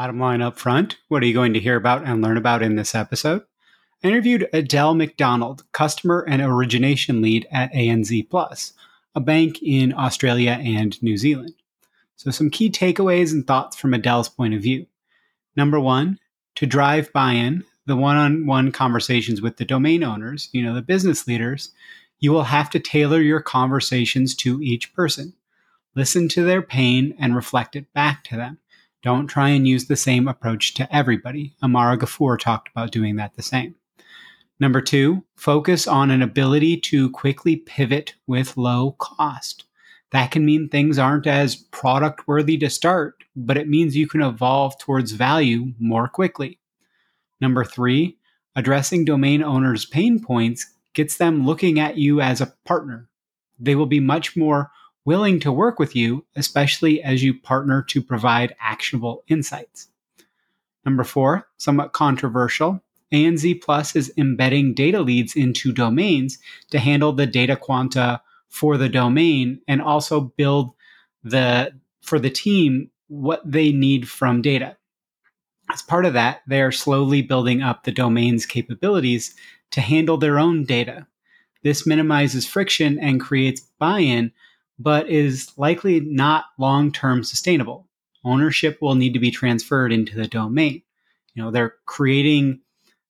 [0.00, 2.74] Bottom line up front, what are you going to hear about and learn about in
[2.74, 3.42] this episode?
[4.02, 8.72] I interviewed Adelle McDonald, customer and origination lead at ANZ Plus,
[9.14, 11.52] a bank in Australia and New Zealand.
[12.16, 14.86] So, some key takeaways and thoughts from Adelle's point of view.
[15.54, 16.18] Number one,
[16.54, 20.72] to drive buy in, the one on one conversations with the domain owners, you know,
[20.72, 21.72] the business leaders,
[22.20, 25.34] you will have to tailor your conversations to each person.
[25.94, 28.60] Listen to their pain and reflect it back to them.
[29.02, 31.54] Don't try and use the same approach to everybody.
[31.62, 33.74] Ammara Gafoor talked about doing that the same.
[34.58, 39.64] Number two, focus on an ability to quickly pivot with low cost.
[40.12, 44.20] That can mean things aren't as product worthy to start, but it means you can
[44.20, 46.58] evolve towards value more quickly.
[47.40, 48.18] Number three,
[48.54, 53.08] addressing domain owners' pain points gets them looking at you as a partner.
[53.58, 54.70] They will be much more
[55.04, 59.88] willing to work with you, especially as you partner to provide actionable insights.
[60.84, 66.38] Number four, somewhat controversial, ANZ Plus is embedding data leads into domains
[66.70, 70.72] to handle the data quanta for the domain and also build
[71.24, 74.76] the for the team what they need from data.
[75.72, 79.34] As part of that, they are slowly building up the domain's capabilities
[79.72, 81.06] to handle their own data.
[81.62, 84.32] This minimizes friction and creates buy-in
[84.80, 87.86] but is likely not long term sustainable.
[88.24, 90.82] Ownership will need to be transferred into the domain.
[91.34, 92.60] You know, they're creating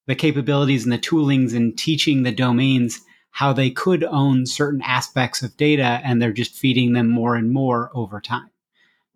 [0.06, 3.00] the capabilities and the toolings and teaching the domains
[3.30, 7.52] how they could own certain aspects of data, and they're just feeding them more and
[7.52, 8.50] more over time.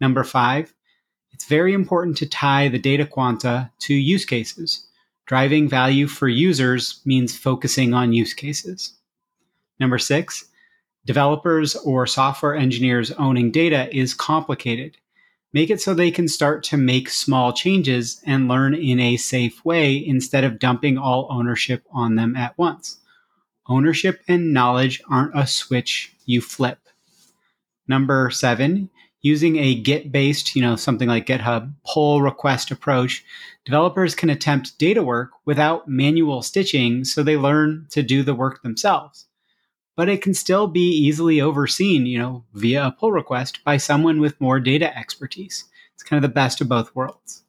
[0.00, 0.72] Number five,
[1.32, 4.86] it's very important to tie the data quanta to use cases.
[5.26, 8.96] Driving value for users means focusing on use cases.
[9.80, 10.48] Number six,
[11.06, 14.96] developers or software engineers owning data is complicated.
[15.52, 19.64] Make it so they can start to make small changes and learn in a safe
[19.64, 22.98] way instead of dumping all ownership on them at once.
[23.66, 26.80] Ownership and knowledge aren't a switch you flip.
[27.86, 28.90] Number seven,
[29.20, 33.24] using a Git based, you know, something like GitHub pull request approach,
[33.64, 38.62] developers can attempt data work without manual stitching so they learn to do the work
[38.62, 39.26] themselves
[39.96, 44.20] but it can still be easily overseen, you know, via a pull request by someone
[44.20, 45.64] with more data expertise.
[45.94, 47.42] It's kind of the best of both worlds.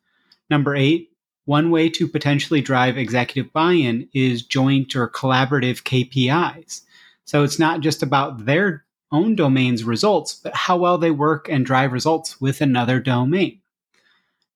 [0.50, 1.12] Number eight,
[1.46, 6.82] one way to potentially drive executive buy in is joint or collaborative KPIs.
[7.26, 11.66] So it's not just about their own domain's results, but how well they work and
[11.66, 13.62] drive results with another domain.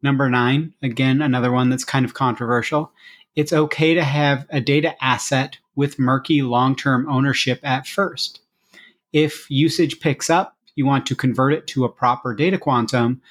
[0.01, 2.91] Number nine, again, another one that's kind of controversial.
[3.35, 8.41] It's okay to have a data asset with murky long term ownership at first.
[9.13, 13.21] If usage picks up, you want to convert it to a proper data quantum,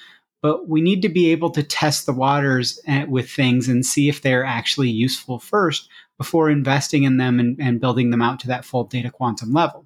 [0.41, 4.09] but we need to be able to test the waters eh, with things and see
[4.09, 8.47] if they're actually useful first before investing in them and, and building them out to
[8.47, 9.85] that full data quantum level.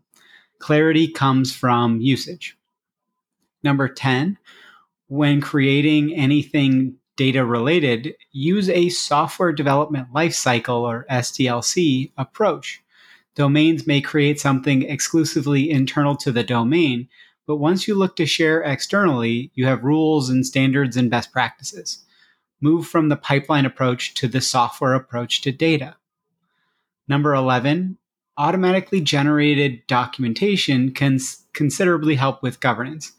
[0.60, 2.58] Clarity comes from usage.
[3.64, 4.38] Number 10,
[5.08, 12.82] when creating anything data related, use a software development lifecycle or SDLC approach.
[13.36, 17.08] Domains may create something exclusively internal to the domain,
[17.46, 22.04] but once you look to share externally, you have rules and standards and best practices.
[22.62, 25.96] Move from the pipeline approach to the software approach to data.
[27.08, 27.98] Number 11,
[28.38, 31.20] automatically generated documentation can
[31.54, 33.12] considerably help with governance.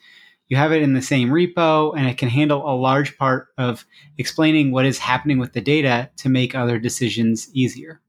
[0.49, 3.87] You have it in the same repo, and it can handle a large part of
[4.19, 8.01] explaining what is happening with the data to make other decisions easier.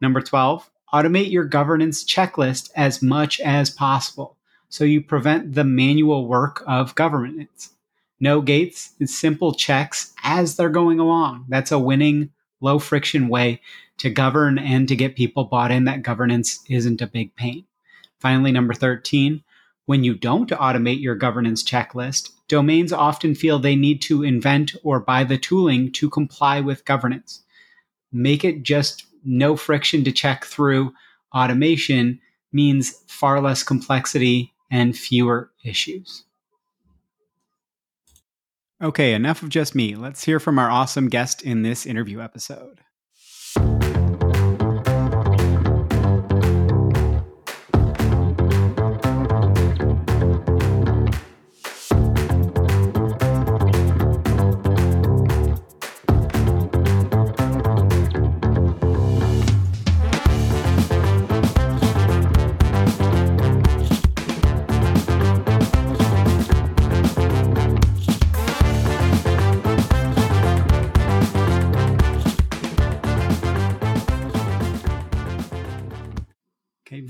[0.00, 4.36] Number 12, automate your governance checklist as much as possible
[4.68, 7.70] so you prevent the manual work of governance.
[8.20, 11.46] No gates, it's simple checks as they're going along.
[11.48, 12.30] That's a winning,
[12.60, 13.60] low friction way
[13.98, 17.64] to govern and to get people bought in that governance isn't a big pain.
[18.18, 19.42] Finally, number 13,
[19.90, 25.00] when you don't automate your governance checklist, domains often feel they need to invent or
[25.00, 27.42] buy the tooling to comply with governance.
[28.12, 30.92] Make it just no friction to check through
[31.34, 32.20] automation
[32.52, 36.22] means far less complexity and fewer issues.
[38.80, 39.96] Okay, enough of just me.
[39.96, 42.78] Let's hear from our awesome guest in this interview episode.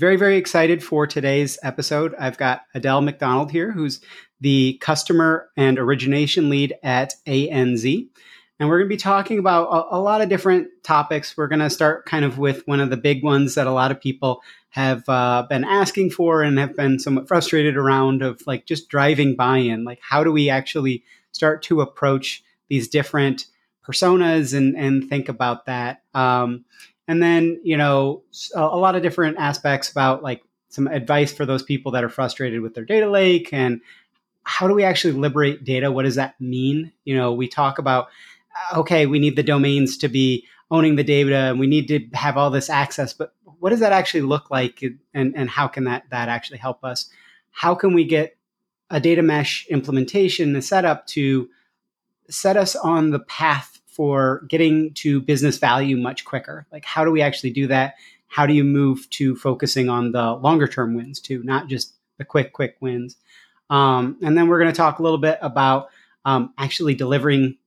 [0.01, 2.15] Very, very excited for today's episode.
[2.17, 4.01] I've got Adelle McDonald here, who's
[4.39, 8.09] the customer and origination lead at ANZ.
[8.59, 11.37] And we're going to be talking about a, a lot of different topics.
[11.37, 13.91] We're going to start kind of with one of the big ones that a lot
[13.91, 18.65] of people have uh, been asking for and have been somewhat frustrated around of like
[18.65, 19.83] just driving buy-in.
[19.83, 23.45] Like, how do we actually start to approach these different
[23.87, 26.01] personas and, and think about that?
[26.15, 26.65] Um,
[27.11, 28.23] and then you know
[28.55, 32.09] a, a lot of different aspects about like some advice for those people that are
[32.09, 33.81] frustrated with their data lake and
[34.43, 35.91] how do we actually liberate data?
[35.91, 36.93] What does that mean?
[37.03, 38.07] You know we talk about
[38.71, 41.99] uh, okay we need the domains to be owning the data and we need to
[42.13, 44.83] have all this access but what does that actually look like?
[45.13, 47.09] And, and how can that that actually help us?
[47.51, 48.35] How can we get
[48.89, 51.47] a data mesh implementation set up to
[52.27, 56.65] set us on the path for getting to business value much quicker?
[56.71, 57.95] Like, how do we actually do that?
[58.27, 62.25] How do you move to focusing on the longer term wins too, not just the
[62.25, 63.17] quick, quick wins?
[63.69, 65.89] Um, and then we're going to talk a little bit about
[66.25, 67.57] um, actually delivering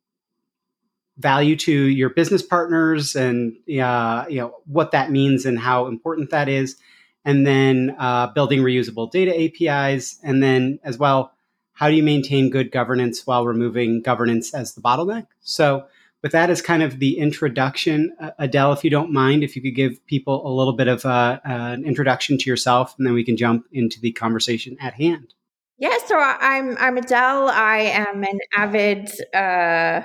[1.19, 6.31] value to your business partners and uh, you know what that means and how important
[6.31, 6.76] that is
[7.25, 11.33] and then uh, building reusable data apis and then as well
[11.73, 15.85] how do you maintain good governance while removing governance as the bottleneck so
[16.25, 19.61] with that as kind of the introduction, uh, Adelle, if you don't mind, if you
[19.61, 23.23] could give people a little bit of uh, an introduction to yourself, and then we
[23.23, 25.35] can jump into the conversation at hand.
[25.76, 27.50] Yeah, so I'm I'm Adelle.
[27.50, 30.00] I am an avid uh,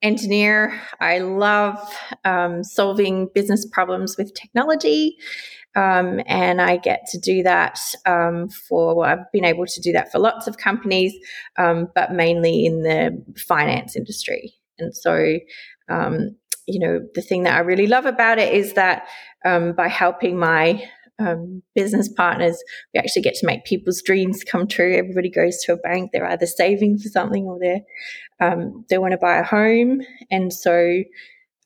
[0.00, 0.80] engineer.
[1.00, 1.76] I love
[2.24, 5.16] um, solving business problems with technology.
[5.74, 10.10] Um, and I get to do that um, for, I've been able to do that
[10.10, 11.12] for lots of companies,
[11.56, 14.57] um, but mainly in the finance industry.
[14.78, 15.38] And so,
[15.88, 19.08] um, you know, the thing that I really love about it is that
[19.44, 20.84] um, by helping my
[21.18, 22.62] um, business partners,
[22.94, 24.96] we actually get to make people's dreams come true.
[24.96, 27.82] Everybody goes to a bank; they're either saving for something or they
[28.40, 31.02] um, they want to buy a home, and so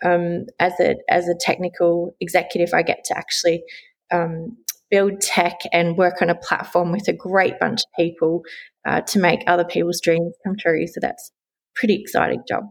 [0.02, 3.62] um, as a as a technical executive, I get to actually
[4.10, 4.56] um,
[4.90, 8.42] build tech and work on a platform with a great bunch of people
[8.86, 10.86] uh, to make other people's dreams come true.
[10.86, 11.32] So that's
[11.74, 12.64] pretty exciting job.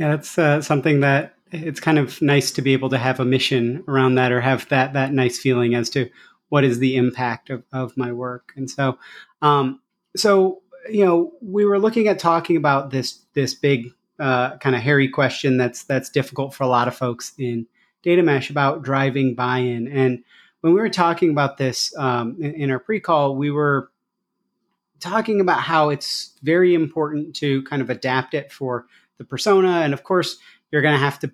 [0.00, 3.24] Yeah, that's uh, something that it's kind of nice to be able to have a
[3.26, 6.08] mission around that or have that that nice feeling as to
[6.48, 8.54] what is the impact of, of my work.
[8.56, 8.98] And so,
[9.42, 9.78] um,
[10.16, 14.80] so you know, we were looking at talking about this this big uh, kind of
[14.80, 17.66] hairy question that's that's difficult for a lot of folks in
[18.02, 20.24] data mesh about driving buy-in and
[20.62, 23.90] when we were talking about this um, in, in, our pre-call, we were
[24.98, 28.86] talking about how it's very important to kind of adapt it for
[29.20, 30.38] the persona, and of course,
[30.72, 31.30] you're going to have to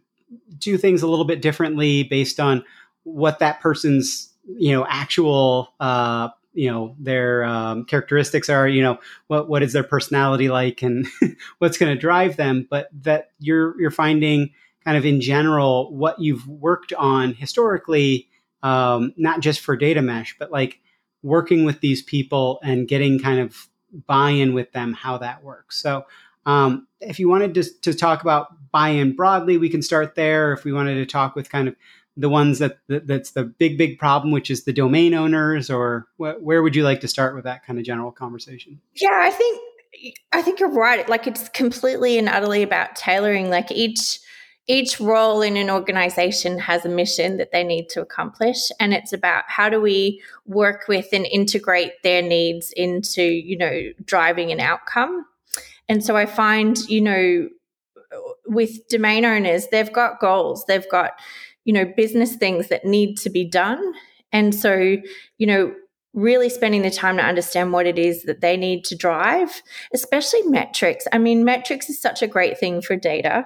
[0.59, 2.65] do things a little bit differently based on
[3.05, 8.99] what that person's you know actual uh, you know their um, characteristics are you know
[9.29, 11.07] what what is their personality like and
[11.59, 14.51] what's going to drive them but that you're you're finding
[14.85, 18.29] kind of in general what you've worked on historically
[18.65, 20.81] um, not just for data mesh but like
[21.23, 23.69] working with these people and getting kind of
[24.07, 25.81] buy-in with them how that works.
[25.81, 26.05] So
[26.47, 30.53] um, if you wanted to, to talk about buy-in broadly we can start there.
[30.53, 31.77] If we wanted to talk with kind of
[32.17, 36.07] the ones that, that, that's the big big problem which is the domain owners or
[36.17, 38.81] wh- where would you like to start with that kind of general conversation?
[38.95, 39.61] Yeah i think
[40.33, 41.09] i think you're right.
[41.09, 43.51] Like it's completely and utterly about tailoring.
[43.51, 44.21] Like each
[44.69, 49.13] each role in an organization has a mission that they need to accomplish and it's
[49.13, 54.61] about how do we work with and integrate their needs into you know driving an
[54.61, 55.25] outcome
[55.89, 57.49] and so i find you know
[58.47, 61.13] with domain owners they've got goals they've got
[61.67, 63.83] you know, business things that need to be done.
[64.33, 64.97] And so,
[65.37, 65.75] you know,
[66.15, 69.63] really spending the time to understand what it is that they need to drive,
[69.93, 71.07] especially metrics.
[71.13, 73.45] I mean, metrics is such a great thing for data.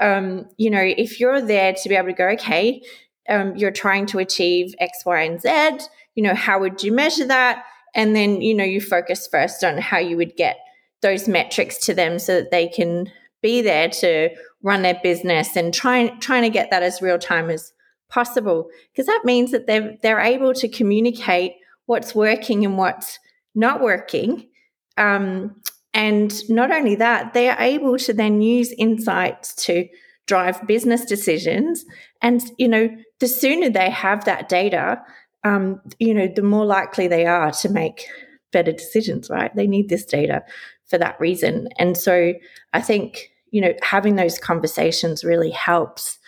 [0.00, 2.82] Um, you know, if you're there to be able to go, okay,
[3.28, 7.26] um, you're trying to achieve X, Y, and Z, you know, how would you measure
[7.26, 7.64] that?
[7.94, 10.58] And then, you know, you focus first on how you would get
[11.02, 13.10] those metrics to them so that they can
[13.42, 14.30] be there to
[14.62, 17.72] run their business and trying trying to get that as real time as
[18.08, 18.68] possible.
[18.92, 21.52] Because that means that they're they're able to communicate
[21.86, 23.18] what's working and what's
[23.54, 24.48] not working.
[24.96, 25.60] Um,
[25.94, 29.88] and not only that they are able to then use insights to
[30.26, 31.84] drive business decisions.
[32.20, 35.02] And you know the sooner they have that data
[35.44, 38.06] um, you know the more likely they are to make
[38.52, 39.54] better decisions right?
[39.54, 40.44] They need this data
[40.92, 42.32] for that reason and so
[42.72, 46.18] i think you know, having those conversations really helps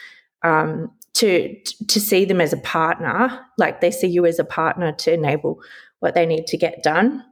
[0.45, 4.93] um, to to see them as a partner, like they see you as a partner
[4.93, 5.59] to enable
[6.01, 7.25] what they need to get done.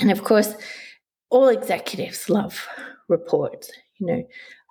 [0.00, 0.52] And of course,
[1.30, 2.66] all executives love
[3.08, 3.70] reports.
[3.98, 4.22] You know,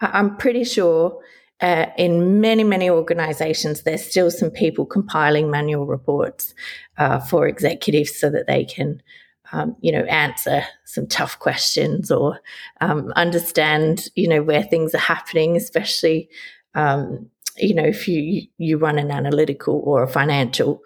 [0.02, 1.20] I'm pretty sure
[1.62, 6.54] uh, in many, many organizations, there's still some people compiling manual reports
[6.98, 9.02] uh, for executives so that they can
[9.52, 12.40] um, you know, answer some tough questions or
[12.82, 16.30] um, understand, you know, where things are happening, especially,
[16.76, 20.82] um, you know, if you you run an analytical or a financial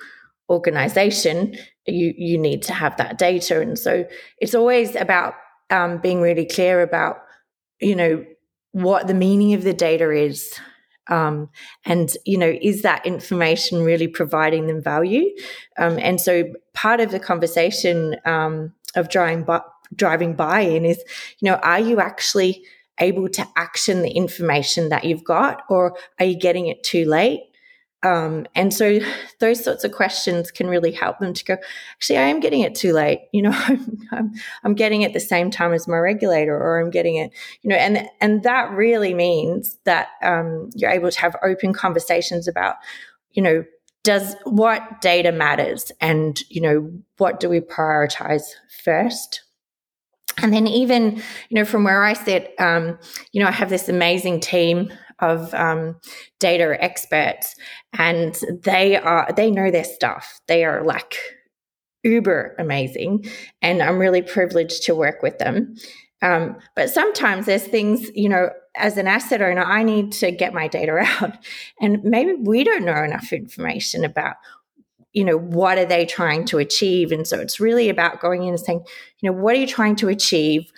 [0.50, 4.06] organization, you you need to have that data, and so
[4.38, 5.34] it's always about
[5.70, 7.18] um, being really clear about,
[7.80, 8.24] you know,
[8.72, 10.60] what the meaning of the data is.
[11.08, 11.50] Um,
[11.86, 15.30] and you know is that information really providing them value?
[15.78, 19.60] Um, and so part of the conversation um, of driving bu-
[19.96, 21.04] driving buy-in is
[21.40, 22.64] you know are you actually
[23.00, 27.42] able to action the information that you've got or are you getting it too late
[28.04, 29.00] um, and so
[29.40, 31.58] those sorts of questions can really help them to go,
[31.94, 33.28] actually, I am getting it too late.
[33.32, 34.32] You know, I'm, I'm,
[34.64, 37.32] I'm, getting it the same time as my regulator, or I'm getting it,
[37.62, 42.48] you know, and, and that really means that um, you're able to have open conversations
[42.48, 42.78] about,
[43.32, 43.64] you know,
[44.04, 48.44] does what data matters and, you know, what do we prioritize
[48.84, 49.44] first?
[50.42, 51.18] And then even,
[51.50, 52.98] you know, from where I sit, um,
[53.32, 55.98] you know, I have this amazing team of um,
[56.40, 57.56] data experts,
[57.98, 60.42] and they are they know their stuff.
[60.48, 61.18] They are like
[62.04, 63.26] uber amazing,
[63.62, 65.76] and I'm really privileged to work with them.
[66.24, 70.54] Um, but sometimes there's things, you know, as an asset owner, I need to get
[70.54, 71.38] my data out,
[71.80, 74.36] and maybe we don't know enough information about
[75.14, 78.50] you know what are they trying to achieve and so it's really about going in
[78.50, 78.84] and saying
[79.20, 80.72] you know what are you trying to achieve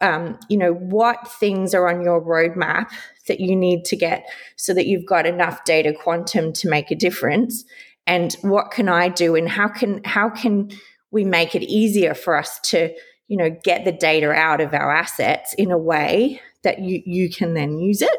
[0.00, 2.90] um, you know what things are on your roadmap
[3.28, 6.96] that you need to get so that you've got enough data quantum to make a
[6.96, 7.64] difference.
[8.06, 9.34] And what can i do?
[9.34, 10.70] And how can how can
[11.10, 12.94] we make it easier for us to
[13.28, 17.30] you know get the data out of our assets in a way that you you
[17.30, 18.18] can then use it?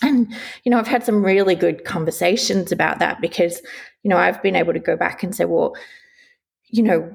[0.00, 0.32] And
[0.64, 3.60] you know i've had some really good conversations about that because
[4.04, 5.74] you know i've been able to go back and say well
[6.70, 7.10] you know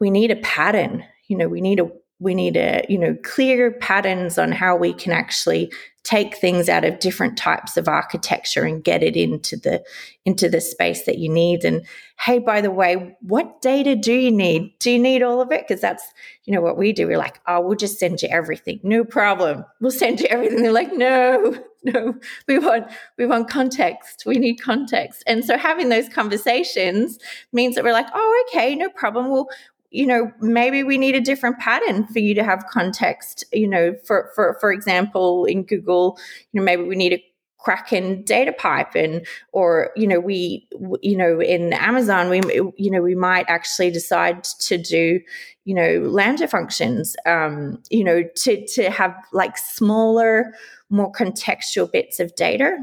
[0.00, 1.04] we need a pattern.
[1.28, 4.92] You know we need a we need a you know clear patterns on how we
[4.92, 5.70] can actually
[6.04, 9.84] take things out of different types of architecture and get it into the
[10.24, 11.64] into the space that you need.
[11.64, 11.84] And
[12.18, 14.72] hey by the way what data do you need?
[14.80, 15.66] Do you need all of it?
[15.68, 16.04] Because that's
[16.44, 17.06] you know what we do.
[17.06, 18.80] We're like oh we'll just send you everything.
[18.82, 19.64] No problem.
[19.80, 20.62] We'll send you everything.
[20.62, 22.14] They're like no no.
[22.48, 24.24] We want we want context.
[24.24, 25.22] We need context.
[25.26, 27.18] And so having those conversations
[27.52, 29.30] means that we're like oh okay no problem.
[29.30, 29.48] We'll
[29.90, 33.94] you know maybe we need a different pattern for you to have context you know
[34.06, 36.18] for for for example in google
[36.52, 37.24] you know maybe we need a
[37.58, 40.66] kraken data pipe and or you know we
[41.02, 42.40] you know in amazon we
[42.76, 45.20] you know we might actually decide to do
[45.64, 50.54] you know lambda functions um you know to to have like smaller
[50.88, 52.76] more contextual bits of data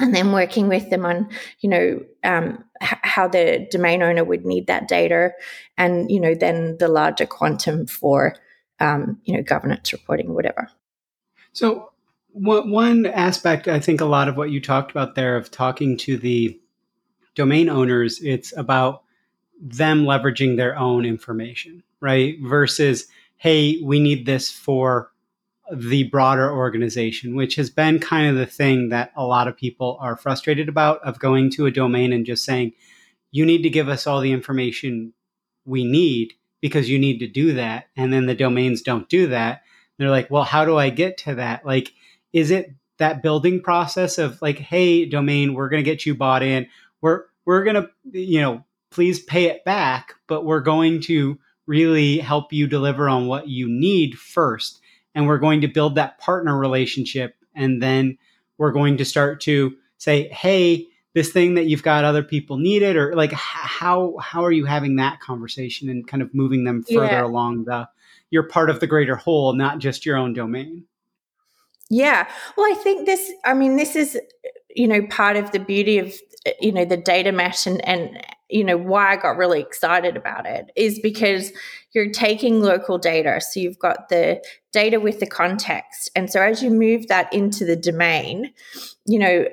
[0.00, 1.28] and then working with them on
[1.60, 5.32] you know um, h- how the domain owner would need that data
[5.78, 8.36] and you know then the larger quantum for
[8.80, 10.68] um, you know governance reporting whatever.
[11.52, 11.90] So
[12.38, 16.18] one aspect i think a lot of what you talked about there of talking to
[16.18, 16.60] the
[17.34, 19.04] domain owners it's about
[19.58, 22.36] them leveraging their own information right?
[22.40, 25.10] Versus hey we need this for
[25.72, 29.98] the broader organization, which has been kind of the thing that a lot of people
[30.00, 32.72] are frustrated about of going to a domain and just saying,
[33.32, 35.12] you need to give us all the information
[35.64, 37.88] we need because you need to do that.
[37.96, 39.62] And then the domains don't do that.
[39.98, 41.66] They're like, well, how do I get to that?
[41.66, 41.92] Like,
[42.32, 46.42] is it that building process of like, hey, domain, we're going to get you bought
[46.42, 46.66] in.
[47.00, 52.18] We're, we're going to, you know, please pay it back, but we're going to really
[52.18, 54.80] help you deliver on what you need first
[55.16, 57.34] and we're going to build that partner relationship.
[57.54, 58.18] And then
[58.58, 62.82] we're going to start to say hey this thing that you've got other people need
[62.82, 66.82] it or like how how are you having that conversation and kind of moving them
[66.82, 67.24] further yeah.
[67.24, 67.88] along the
[68.28, 70.84] you're part of the greater whole not just your own domain?
[71.88, 72.28] Yeah.
[72.56, 74.18] Well i think this i mean this is
[74.74, 76.14] you know part of the beauty of
[76.60, 80.46] you know the data mesh and and you know why I got really excited about
[80.46, 81.52] it is because
[81.92, 83.40] you're taking local data.
[83.40, 84.42] So you've got the
[84.82, 86.10] data with the context.
[86.14, 88.52] And so as you move that into the domain
[89.06, 89.46] you know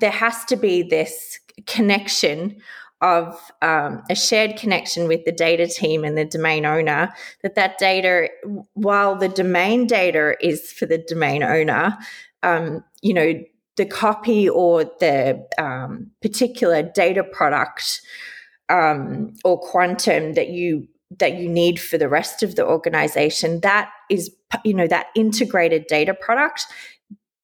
[0.00, 2.60] there has to be this connection
[3.02, 7.78] of um, a shared connection with the data team and the domain owner that that
[7.78, 8.28] data
[8.74, 11.96] while the domain data is for the domain owner
[12.42, 13.32] um, you know
[13.76, 18.02] the copy or the um, particular data product
[18.68, 20.86] um, or quantum that you
[21.18, 24.30] that you need for the rest of the organization that is
[24.64, 26.66] you know that integrated data product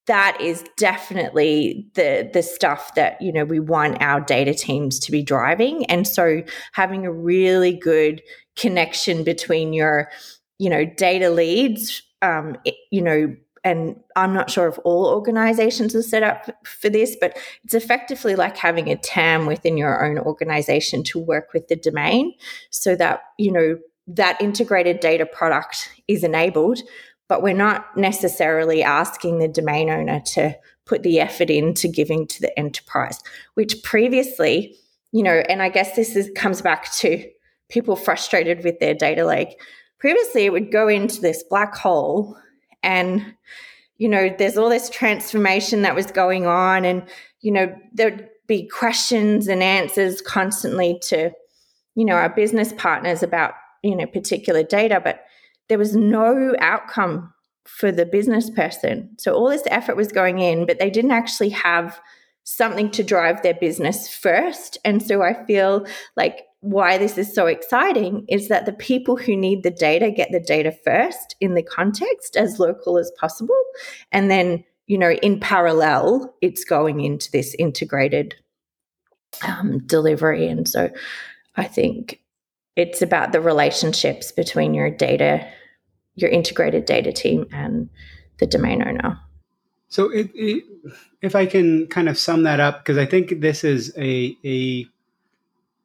[0.06, 5.10] that is definitely the the stuff that you know we want our data teams to
[5.10, 5.84] be driving.
[5.86, 8.22] And so having a really good
[8.56, 10.10] connection between your
[10.58, 12.56] you know data leads um,
[12.90, 13.34] you know
[13.66, 18.36] and I'm not sure if all organizations are set up for this, but it's effectively
[18.36, 22.32] like having a TAM within your own organization to work with the domain
[22.70, 23.76] so that, you know,
[24.06, 26.78] that integrated data product is enabled,
[27.28, 32.40] but we're not necessarily asking the domain owner to put the effort into giving to
[32.40, 33.20] the enterprise,
[33.54, 34.76] which previously,
[35.10, 37.28] you know, and I guess this is, comes back to
[37.68, 39.60] people frustrated with their data lake.
[39.98, 42.36] Previously, it would go into this black hole
[42.86, 43.34] and
[43.98, 47.02] you know there's all this transformation that was going on and
[47.40, 51.30] you know there'd be questions and answers constantly to
[51.96, 55.24] you know our business partners about you know particular data but
[55.68, 57.32] there was no outcome
[57.66, 59.10] for the business person.
[59.18, 62.00] So all this effort was going in but they didn't actually have
[62.44, 64.78] something to drive their business first.
[64.84, 65.84] And so i feel
[66.16, 70.32] like why this is so exciting is that the people who need the data get
[70.32, 73.60] the data first in the context as local as possible.
[74.10, 78.34] And then, you know, in parallel, it's going into this integrated
[79.46, 80.48] um, delivery.
[80.48, 80.90] And so
[81.56, 82.20] I think
[82.74, 85.46] it's about the relationships between your data,
[86.14, 87.88] your integrated data team, and
[88.38, 89.18] the domain owner.
[89.88, 90.64] So, it, it,
[91.22, 94.86] if I can kind of sum that up, because I think this is a, a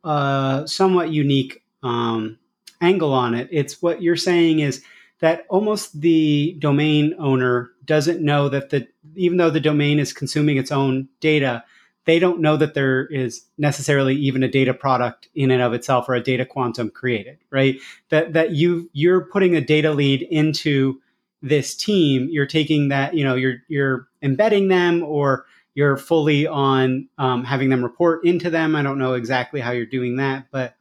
[0.03, 2.37] a somewhat unique um,
[2.81, 3.47] angle on it.
[3.51, 4.83] It's what you're saying is
[5.19, 10.57] that almost the domain owner doesn't know that the even though the domain is consuming
[10.57, 11.63] its own data,
[12.05, 16.09] they don't know that there is necessarily even a data product in and of itself
[16.09, 17.77] or a data quantum created, right?
[18.09, 20.99] That that you you're putting a data lead into
[21.43, 27.07] this team, you're taking that, you know, you're you're embedding them or you're fully on
[27.17, 28.75] um, having them report into them.
[28.75, 30.75] I don't know exactly how you're doing that, but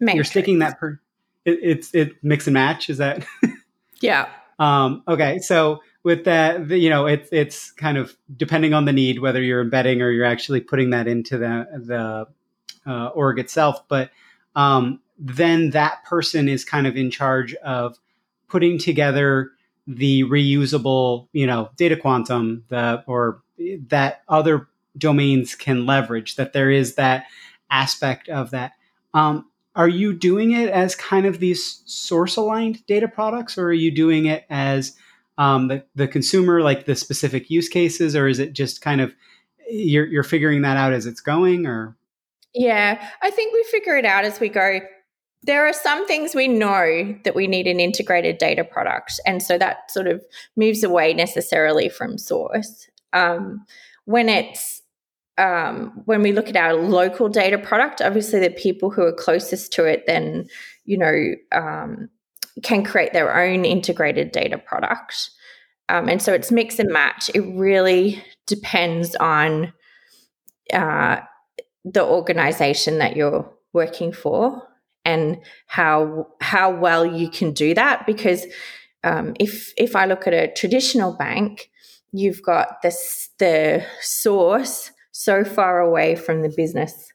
[0.00, 0.16] Matrix.
[0.16, 1.00] you're sticking that per
[1.44, 2.90] it, it's it mix and match.
[2.90, 3.24] Is that?
[4.00, 4.28] yeah.
[4.58, 8.92] Um, okay, so with that, the, you know, it's it's kind of depending on the
[8.92, 13.86] need whether you're embedding or you're actually putting that into the the uh, org itself.
[13.88, 14.10] But
[14.54, 17.98] um, then that person is kind of in charge of
[18.48, 19.50] putting together
[19.86, 23.42] the reusable, you know, data quantum that or
[23.88, 26.36] that other domains can leverage.
[26.36, 27.26] That there is that
[27.70, 28.72] aspect of that.
[29.14, 33.72] Um, are you doing it as kind of these source aligned data products, or are
[33.72, 34.96] you doing it as
[35.38, 39.14] um, the the consumer, like the specific use cases, or is it just kind of
[39.68, 41.96] you're you're figuring that out as it's going, or?
[42.54, 44.80] Yeah, I think we figure it out as we go
[45.46, 49.20] there are some things we know that we need an integrated data product.
[49.24, 50.24] And so that sort of
[50.56, 52.88] moves away necessarily from source.
[53.12, 53.64] Um,
[54.04, 54.82] when it's
[55.38, 59.72] um, when we look at our local data product, obviously the people who are closest
[59.74, 60.48] to it then,
[60.84, 62.08] you know, um,
[62.62, 65.30] can create their own integrated data product.
[65.88, 67.30] Um, and so it's mix and match.
[67.34, 69.72] It really depends on
[70.72, 71.20] uh,
[71.84, 74.62] the organization that you're working for
[75.04, 78.44] and how how well you can do that because
[79.04, 81.70] um, if if I look at a traditional bank,
[82.18, 87.12] you've got this the source so far away from the business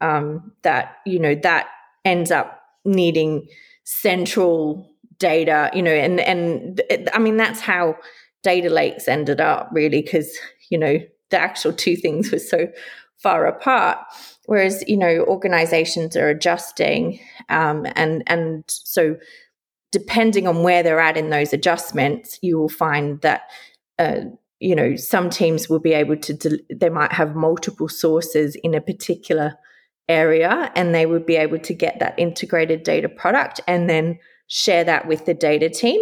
[0.00, 1.66] um, that you know that
[2.04, 3.46] ends up needing
[3.84, 5.70] central data.
[5.74, 7.96] You know, and and I mean that's how
[8.42, 10.36] data lakes ended up really because
[10.70, 10.98] you know
[11.30, 12.68] the actual two things were so
[13.24, 13.98] far apart.
[14.46, 17.18] Whereas, you know, organizations are adjusting.
[17.48, 19.16] Um, and, and so,
[19.90, 23.42] depending on where they're at in those adjustments, you will find that,
[23.98, 24.20] uh,
[24.60, 28.74] you know, some teams will be able to, del- they might have multiple sources in
[28.74, 29.54] a particular
[30.08, 34.84] area and they would be able to get that integrated data product and then share
[34.84, 36.00] that with the data team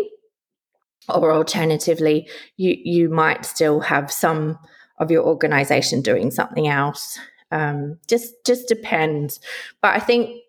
[1.09, 4.59] or alternatively you you might still have some
[4.99, 7.19] of your organization doing something else.
[7.51, 9.41] Um, just just depends.
[9.81, 10.41] But I think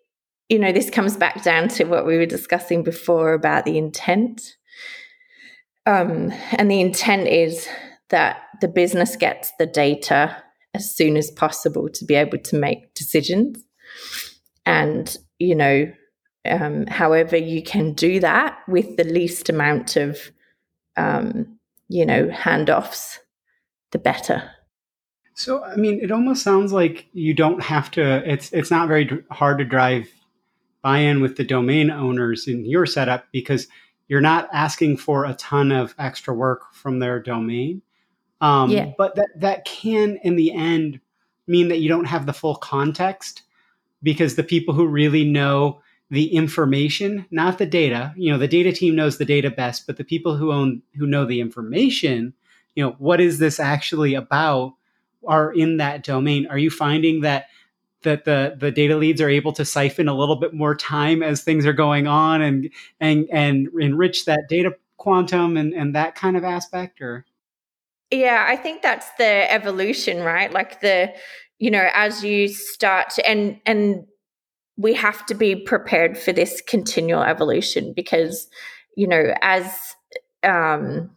[0.48, 4.56] you know this comes back down to what we were discussing before about the intent.
[5.86, 7.68] Um, and the intent is
[8.14, 10.40] that the business gets the data
[10.72, 13.58] as soon as possible to be able to make decisions.
[14.64, 15.92] And you know,
[16.48, 20.30] um, however you can do that with the least amount of
[20.96, 23.18] um, you know handoffs
[23.90, 24.48] the better.
[25.36, 28.22] So, I mean, it almost sounds like you don't have to.
[28.30, 30.08] It's it's not very hard to drive
[30.82, 33.66] buy-in with the domain owners in your setup because
[34.06, 37.82] you're not asking for a ton of extra work from their domain.
[38.44, 38.92] Um, yeah.
[38.96, 41.00] But that that can, in the end,
[41.46, 43.42] mean that you don't have the full context
[44.02, 45.80] because the people who really know
[46.10, 49.96] the information, not the data, you know, the data team knows the data best, but
[49.96, 52.34] the people who own who know the information
[52.74, 54.74] you know what is this actually about
[55.26, 57.46] are in that domain are you finding that
[58.02, 61.42] that the the data leads are able to siphon a little bit more time as
[61.42, 66.36] things are going on and and and enrich that data quantum and and that kind
[66.36, 67.24] of aspect or
[68.14, 71.12] yeah i think that's the evolution right like the
[71.58, 74.04] you know as you start and and
[74.76, 78.48] we have to be prepared for this continual evolution because
[78.96, 79.94] you know as
[80.42, 81.10] um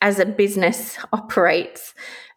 [0.00, 1.94] as a business operates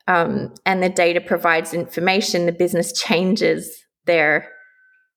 [0.07, 4.51] um, and the data provides information, the business changes their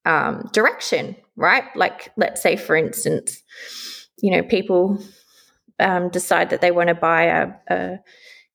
[0.04, 1.64] um, direction, right?
[1.76, 3.42] Like, let's say, for instance,
[4.22, 4.98] you know, people
[5.78, 7.98] um, decide that they want to buy a, a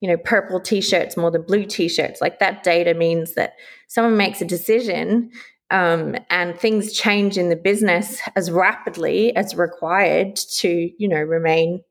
[0.04, 2.20] you know, purple t-shirts more than blue t-shirts.
[2.20, 3.54] Like that data means that
[3.88, 5.32] someone makes a decision
[5.72, 11.84] um, and things change in the business as rapidly as required to, you know, remain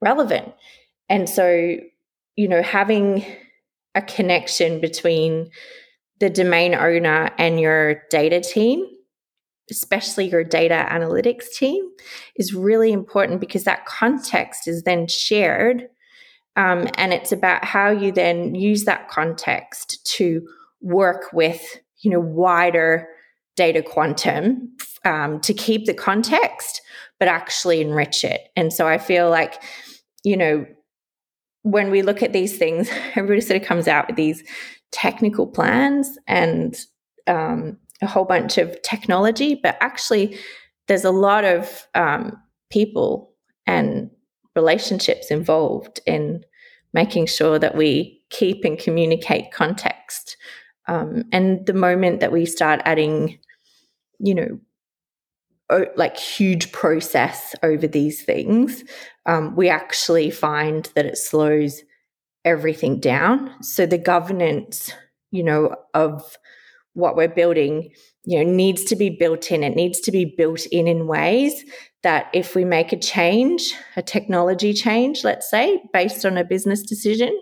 [0.00, 0.52] relevant.
[1.08, 1.76] And so,
[2.34, 3.24] you know, having
[3.94, 5.48] a connection between
[6.18, 8.84] the domain owner and your data team,
[9.70, 11.88] especially your data analytics team,
[12.34, 15.88] is really important because that context is then shared.
[16.56, 20.46] Um, and it's about how you then use that context to
[20.80, 23.08] work with, you know, wider
[23.56, 26.82] data quantum um, to keep the context,
[27.18, 28.48] but actually enrich it.
[28.56, 29.62] And so I feel like,
[30.24, 30.66] you know,
[31.62, 34.42] when we look at these things, everybody sort of comes out with these
[34.92, 36.76] technical plans and
[37.26, 40.38] um, a whole bunch of technology, but actually,
[40.88, 42.36] there's a lot of um,
[42.70, 43.32] people
[43.66, 44.10] and
[44.56, 46.44] relationships involved in
[46.92, 50.36] making sure that we keep and communicate context.
[50.88, 53.38] Um, and the moment that we start adding,
[54.18, 54.58] you know,
[55.96, 58.82] like huge process over these things,
[59.26, 61.82] um, we actually find that it slows
[62.44, 63.62] everything down.
[63.62, 64.92] So the governance,
[65.30, 66.36] you know, of
[66.94, 67.92] what we're building,
[68.24, 69.62] you know, needs to be built in.
[69.62, 71.64] It needs to be built in in ways
[72.02, 76.82] that if we make a change, a technology change, let's say, based on a business
[76.82, 77.38] decision,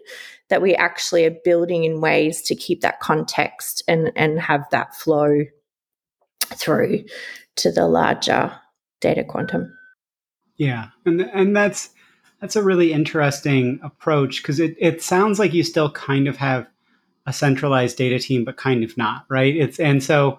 [0.49, 4.95] that we actually are building in ways to keep that context and and have that
[4.95, 5.45] flow
[6.47, 7.05] through
[7.57, 8.53] to the larger
[9.01, 9.73] data quantum.
[10.57, 11.91] Yeah, and and that's
[12.41, 16.67] that's a really interesting approach because it it sounds like you still kind of have
[17.27, 19.55] a centralized data team, but kind of not, right?
[19.55, 20.39] It's and so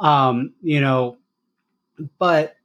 [0.00, 1.18] um, you know,
[2.18, 2.56] but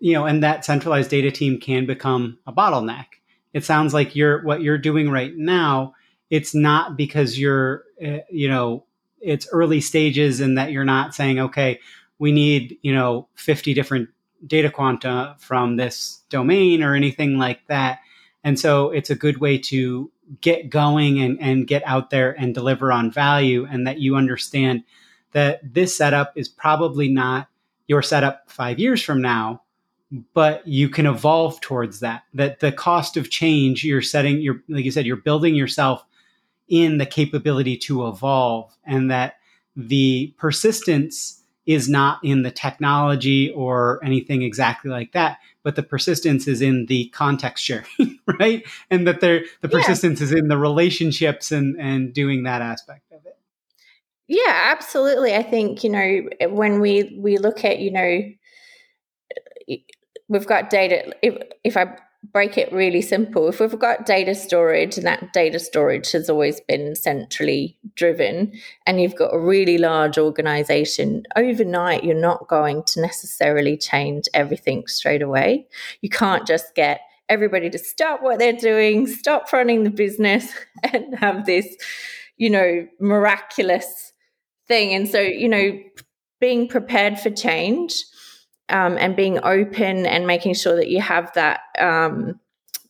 [0.00, 3.06] you know, and that centralized data team can become a bottleneck.
[3.52, 5.94] It sounds like you're what you're doing right now.
[6.30, 8.84] It's not because you're, uh, you know,
[9.20, 11.80] it's early stages and that you're not saying, okay,
[12.18, 14.08] we need, you know, 50 different
[14.46, 18.00] data quanta from this domain or anything like that.
[18.44, 22.54] And so it's a good way to get going and, and get out there and
[22.54, 24.84] deliver on value and that you understand
[25.32, 27.48] that this setup is probably not
[27.86, 29.62] your setup five years from now,
[30.34, 32.22] but you can evolve towards that.
[32.34, 36.04] That the cost of change you're setting, you're like you said, you're building yourself
[36.68, 39.34] in the capability to evolve, and that
[39.76, 46.46] the persistence is not in the technology or anything exactly like that, but the persistence
[46.46, 48.64] is in the context sharing, right?
[48.88, 50.26] And that there the persistence yeah.
[50.26, 53.02] is in the relationships and and doing that aspect.
[54.28, 55.34] Yeah, absolutely.
[55.34, 58.22] I think, you know, eh, when we we look at, you know,
[60.28, 61.96] we've got data if if I
[62.32, 63.48] break it really simple.
[63.48, 68.52] If we've got data storage and that data storage has always been centrally driven,
[68.84, 74.88] and you've got a really large organization, overnight you're not going to necessarily change everything
[74.88, 75.66] straight away.
[76.00, 80.52] You can't just get everybody to stop what they're doing, stop running the business,
[80.92, 81.76] and have this,
[82.38, 84.12] you know, miraculous
[84.68, 84.94] thing.
[84.94, 85.78] And so, you know,
[86.40, 87.94] being prepared for change
[88.68, 92.40] um, and being open and making sure that you have that um,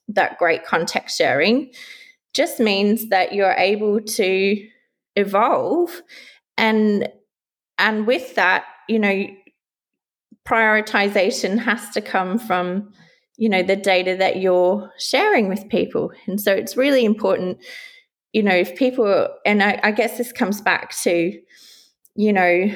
[0.09, 1.73] that great context sharing
[2.33, 4.69] just means that you're able to
[5.17, 6.03] evolve
[6.57, 7.09] and
[7.79, 9.27] and with that you know
[10.47, 12.93] prioritization has to come from
[13.37, 17.59] you know the data that you're sharing with people and so it's really important
[18.37, 21.33] you know if people and I, I guess this comes back to
[22.17, 22.71] you know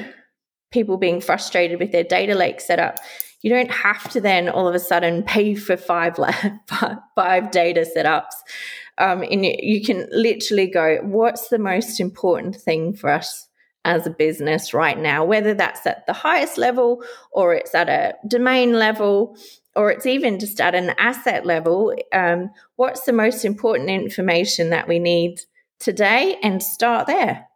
[0.70, 2.96] people being frustrated with their data lake setup,
[3.42, 6.16] you don't have to then all of a sudden pay for five
[7.14, 8.32] five data setups.
[8.96, 13.46] Um, and you can literally go, what's the most important thing for us
[13.84, 18.14] as a business right now, whether that's at the highest level or it's at a
[18.28, 19.36] domain level
[19.76, 21.94] or it's even just at an asset level.
[22.12, 25.40] Um, what's the most important information that we need
[25.80, 27.48] today and start there?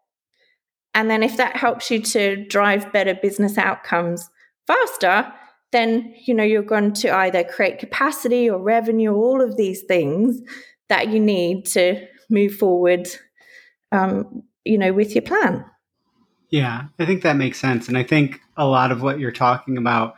[0.94, 4.28] And then if that helps you to drive better business outcomes
[4.66, 5.32] faster,
[5.72, 10.40] then you know you're going to either create capacity or revenue, all of these things
[10.88, 13.08] that you need to move forward.
[13.92, 15.64] Um, you know, with your plan.
[16.48, 19.76] Yeah, I think that makes sense, and I think a lot of what you're talking
[19.76, 20.14] about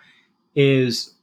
[0.54, 1.14] is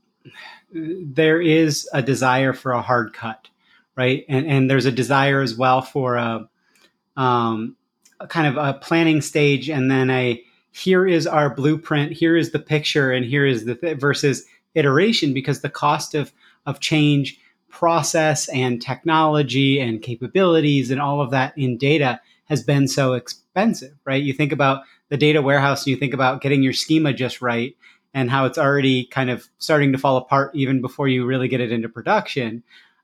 [0.73, 3.47] there is a desire for a hard cut,
[3.95, 4.25] right?
[4.27, 6.49] And and there's a desire as well for a
[7.15, 7.75] um,
[8.29, 12.59] kind of a planning stage and then a here is our blueprint, here is the
[12.59, 16.33] picture, and here is the th- versus iteration because the cost of
[16.65, 22.87] of change, process, and technology and capabilities and all of that in data has been
[22.87, 24.23] so expensive, right?
[24.23, 27.75] You think about the data warehouse and you think about getting your schema just right
[28.13, 31.61] and how it's already kind of starting to fall apart even before you really get
[31.61, 32.63] it into production.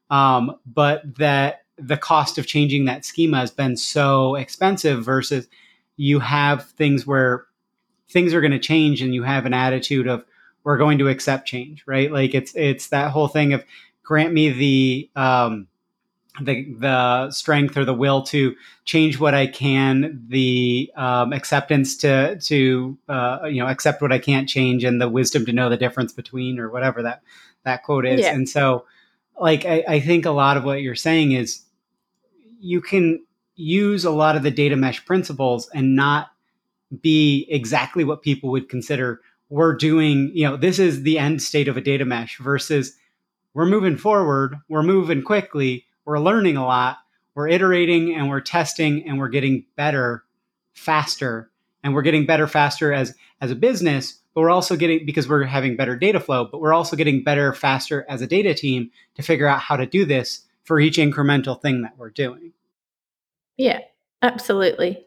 [0.10, 5.48] Um, but that the cost of changing that schema has been so expensive versus
[5.98, 7.46] you have things where
[8.10, 10.24] things are going to change and you have an attitude of
[10.63, 13.63] we're going to accept change right like it's it's that whole thing of
[14.04, 15.68] grant me the um
[16.42, 22.39] the the strength or the will to change what I can, the um, acceptance to
[22.39, 25.78] to uh, you know accept what I can't change, and the wisdom to know the
[25.78, 27.22] difference between, or whatever that
[27.63, 28.22] that quote is.
[28.22, 28.34] Yeah.
[28.34, 28.86] And so,
[29.39, 31.62] like I, I think a lot of what you're saying is
[32.60, 33.24] you can
[33.56, 36.32] use a lot of the data mesh principles and not
[37.02, 41.67] be exactly what people would consider we're doing, you know, this is the end state
[41.67, 42.95] of a data mesh versus
[43.54, 46.98] we're moving forward, we're moving quickly, we're learning a lot,
[47.34, 50.24] we're iterating and we're testing and we're getting better
[50.74, 51.50] faster.
[51.82, 55.43] And we're getting better faster as as a business but we're also getting because we're
[55.43, 59.22] having better data flow, but we're also getting better faster as a data team to
[59.22, 62.53] figure out how to do this for each incremental thing that we're doing.
[63.58, 63.79] Yeah,
[64.21, 65.03] absolutely.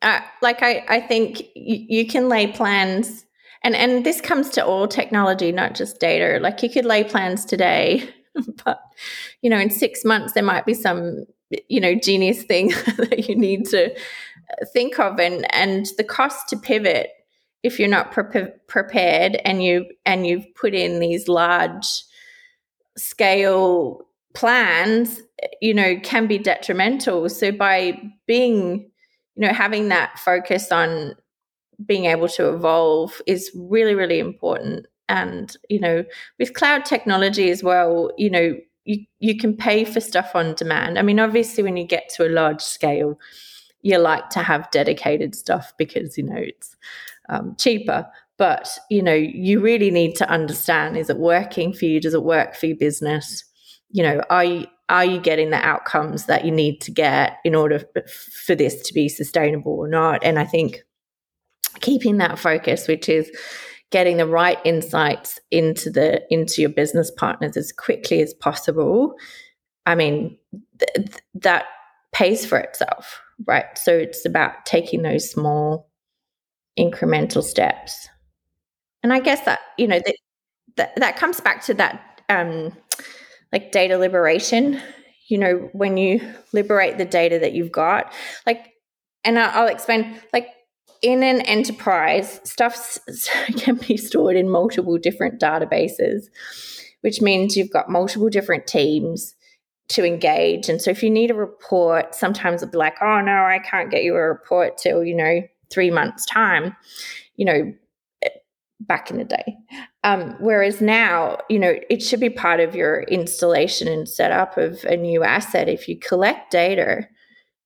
[0.00, 3.26] Uh, like I, I think you, you can lay plans
[3.62, 7.46] and and this comes to all technology not just data like you could lay plans
[7.46, 8.06] today
[8.64, 8.82] but
[9.40, 11.24] you know in six months there might be some
[11.68, 13.94] you know genius thing that you need to
[14.74, 17.08] think of and and the cost to pivot
[17.62, 22.04] if you're not pre- prepared and you and you've put in these large
[22.98, 25.22] scale plans
[25.60, 27.28] you know can be detrimental.
[27.28, 28.90] So by being
[29.36, 31.14] you know having that focus on
[31.84, 34.86] being able to evolve is really really important.
[35.08, 36.04] And you know
[36.38, 40.98] with cloud technology as well you know you, you can pay for stuff on demand.
[40.98, 43.18] I mean obviously when you get to a large scale
[43.82, 46.76] you like to have dedicated stuff because you know it's
[47.28, 48.06] um, cheaper.
[48.36, 52.00] But you know you really need to understand is it working for you?
[52.00, 53.44] Does it work for your business
[53.94, 57.54] you know are you are you getting the outcomes that you need to get in
[57.54, 57.80] order
[58.44, 60.22] for this to be sustainable or not?
[60.22, 60.82] And i think
[61.80, 63.30] keeping that focus which is
[63.90, 69.14] getting the right insights into the into your business partners as quickly as possible
[69.86, 70.36] i mean
[70.78, 71.64] th- that
[72.12, 73.76] pays for itself right?
[73.76, 75.90] So it's about taking those small
[76.78, 78.08] incremental steps.
[79.02, 80.16] And i guess that you know that
[80.76, 82.72] that, that comes back to that um
[83.54, 84.78] like data liberation
[85.28, 86.20] you know when you
[86.52, 88.12] liberate the data that you've got
[88.46, 88.74] like
[89.24, 90.48] and i'll explain like
[91.04, 92.98] in an enterprise, stuff
[93.58, 96.24] can be stored in multiple different databases,
[97.02, 99.34] which means you've got multiple different teams
[99.88, 100.70] to engage.
[100.70, 103.90] And so if you need a report, sometimes it'll be like, oh no, I can't
[103.90, 106.74] get you a report till, you know, three months' time,
[107.36, 107.74] you know,
[108.22, 108.28] eh,
[108.80, 109.56] back in the day.
[110.04, 114.84] Um, whereas now, you know, it should be part of your installation and setup of
[114.84, 115.68] a new asset.
[115.68, 117.08] If you collect data,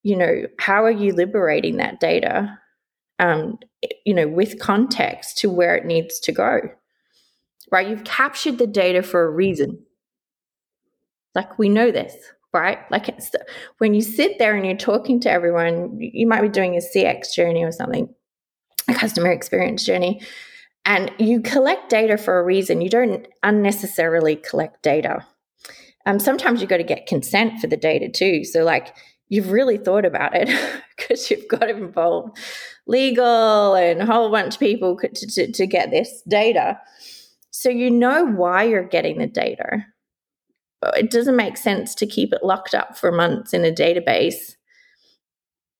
[0.02, 2.58] you know, how are you liberating that data?
[3.18, 3.58] um,
[4.04, 6.60] you know, with context to where it needs to go.
[7.70, 7.88] Right?
[7.88, 9.84] You've captured the data for a reason.
[11.34, 12.14] Like we know this,
[12.52, 12.78] right?
[12.90, 13.30] Like it's
[13.78, 17.34] when you sit there and you're talking to everyone, you might be doing a CX
[17.34, 18.12] journey or something,
[18.88, 20.22] a customer experience journey,
[20.88, 22.80] and you collect data for a reason.
[22.80, 25.24] You don't unnecessarily collect data.
[26.06, 28.42] Um, sometimes you've got to get consent for the data too.
[28.42, 28.96] So, like,
[29.28, 30.48] you've really thought about it
[30.96, 32.30] because you've got to involve
[32.86, 36.80] legal and a whole bunch of people to, to, to get this data.
[37.50, 39.84] So you know why you're getting the data.
[40.96, 44.54] It doesn't make sense to keep it locked up for months in a database.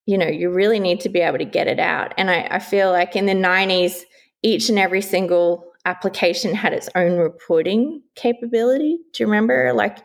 [0.05, 2.13] You know, you really need to be able to get it out.
[2.19, 4.03] And I, I feel like in the 90s,
[4.43, 8.99] each and every single application had its own reporting capability.
[9.13, 9.73] Do you remember?
[9.75, 9.99] Like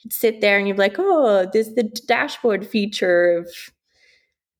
[0.00, 3.48] you'd sit there and you'd be like, oh, there's the dashboard feature of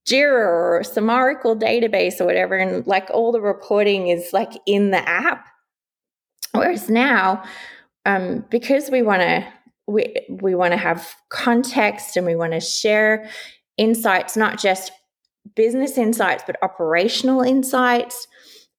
[0.08, 2.56] Jira or some Oracle database or whatever.
[2.56, 5.46] And like all the reporting is like in the app.
[6.52, 7.44] Whereas now,
[8.06, 9.46] um, because we want to
[9.86, 13.28] we, we want to have context and we want to share
[13.76, 14.92] insights, not just
[15.56, 18.28] business insights, but operational insights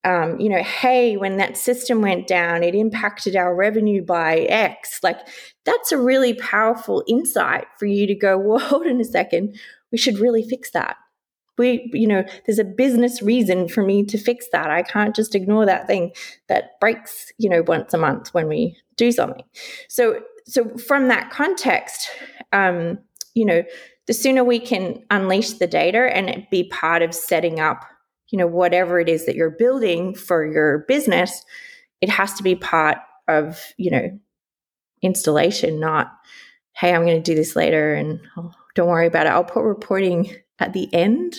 [0.04, 5.00] um, you know, hey, when that system went down, it impacted our revenue by X.
[5.04, 5.20] Like,
[5.64, 9.58] that's a really powerful insight for you to go, well, hold on a second,
[9.92, 10.98] we should really fix that.
[11.58, 14.72] We, you know, there's a business reason for me to fix that.
[14.72, 16.14] I can't just ignore that thing
[16.48, 19.44] that breaks, you know, once a month when we do something.
[19.88, 22.10] So, so from that context,
[22.52, 22.98] um,
[23.36, 23.64] you know,
[24.08, 27.86] the sooner we can unleash the data and be part of setting up
[28.32, 31.44] you know whatever it is that you're building for your business
[32.02, 34.20] it has to be part of you know
[35.02, 36.12] installation not
[36.74, 39.30] hey i'm going to do this later and oh, don't worry about it.
[39.34, 41.36] I'll put reporting at the end.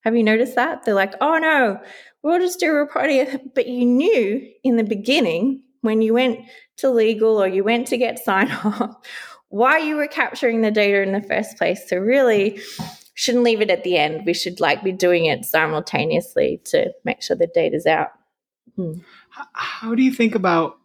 [0.00, 0.84] Have you noticed that?
[0.84, 1.80] They're like oh no
[2.24, 3.52] we'll just do reporting.
[3.54, 6.40] But you knew in the beginning when you went
[6.78, 8.96] to legal or you went to get sign off
[9.50, 11.88] why you were capturing the data in the first place.
[11.88, 12.60] So really
[13.14, 14.26] shouldn't leave it at the end.
[14.26, 18.10] We should like be doing it simultaneously to make sure the data's out.
[18.76, 18.94] Hmm.
[19.30, 20.78] How do you think about?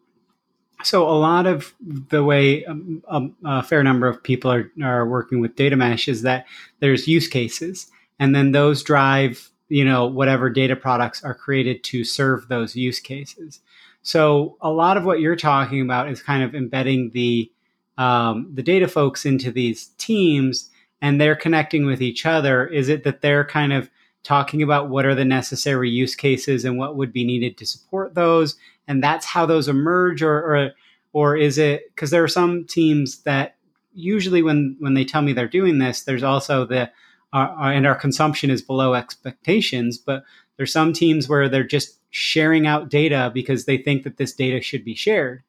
[0.84, 5.08] So a lot of the way um, um, a fair number of people are, are
[5.08, 6.46] working with data mesh is that
[6.80, 12.04] there's use cases, and then those drive you know whatever data products are created to
[12.04, 13.60] serve those use cases.
[14.04, 17.52] So a lot of what you're talking about is kind of embedding the
[17.98, 20.69] um, the data folks into these teams
[21.02, 22.67] and they're connecting with each other?
[22.67, 23.89] Is it that they're kind of
[24.23, 28.15] talking about what are the necessary use cases and what would be needed to support
[28.15, 28.56] those
[28.87, 30.71] and that's how those emerge or or,
[31.13, 33.56] or is it because there are some teams that
[33.93, 36.91] usually when when they tell me they're doing this there's also the
[37.31, 40.23] uh, and our consumption is below expectations but
[40.58, 44.60] there's some teams where they're just sharing out data because they think that this data
[44.62, 45.43] should be shared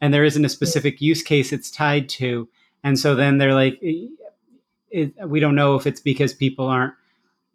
[0.00, 2.48] and there isn't a specific use case it's tied to
[2.84, 3.80] and so then they're like
[4.92, 6.94] it, we don't know if it's because people aren't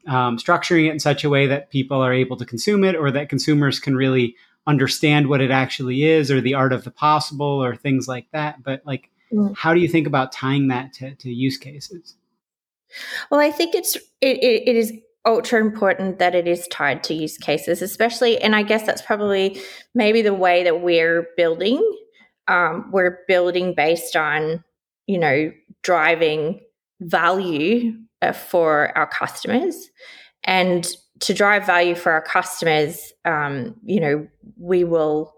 [0.08, 3.12] um, structuring it in such a way that people are able to consume it or
[3.12, 4.36] that consumers can really
[4.66, 8.62] understand what it actually is or the art of the possible or things like that
[8.64, 9.56] but like mm.
[9.56, 12.16] how do you think about tying that to, to use cases
[13.32, 14.92] well i think it's it, it, it is
[15.26, 19.60] ultra important that it is tied to use cases especially and i guess that's probably
[19.96, 21.82] maybe the way that we're building
[22.50, 24.64] um, we're building based on
[25.06, 26.60] you know driving
[27.00, 29.90] value uh, for our customers.
[30.44, 30.88] And
[31.20, 34.28] to drive value for our customers, um, you know,
[34.58, 35.34] we will,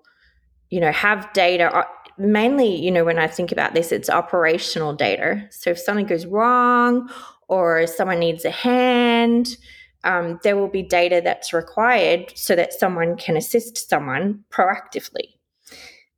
[0.70, 1.74] you know, have data.
[1.74, 1.84] Uh,
[2.18, 5.48] mainly, you know, when I think about this, it's operational data.
[5.52, 7.10] So if something goes wrong
[7.48, 9.58] or someone needs a hand,
[10.04, 15.36] um, there will be data that's required so that someone can assist someone proactively,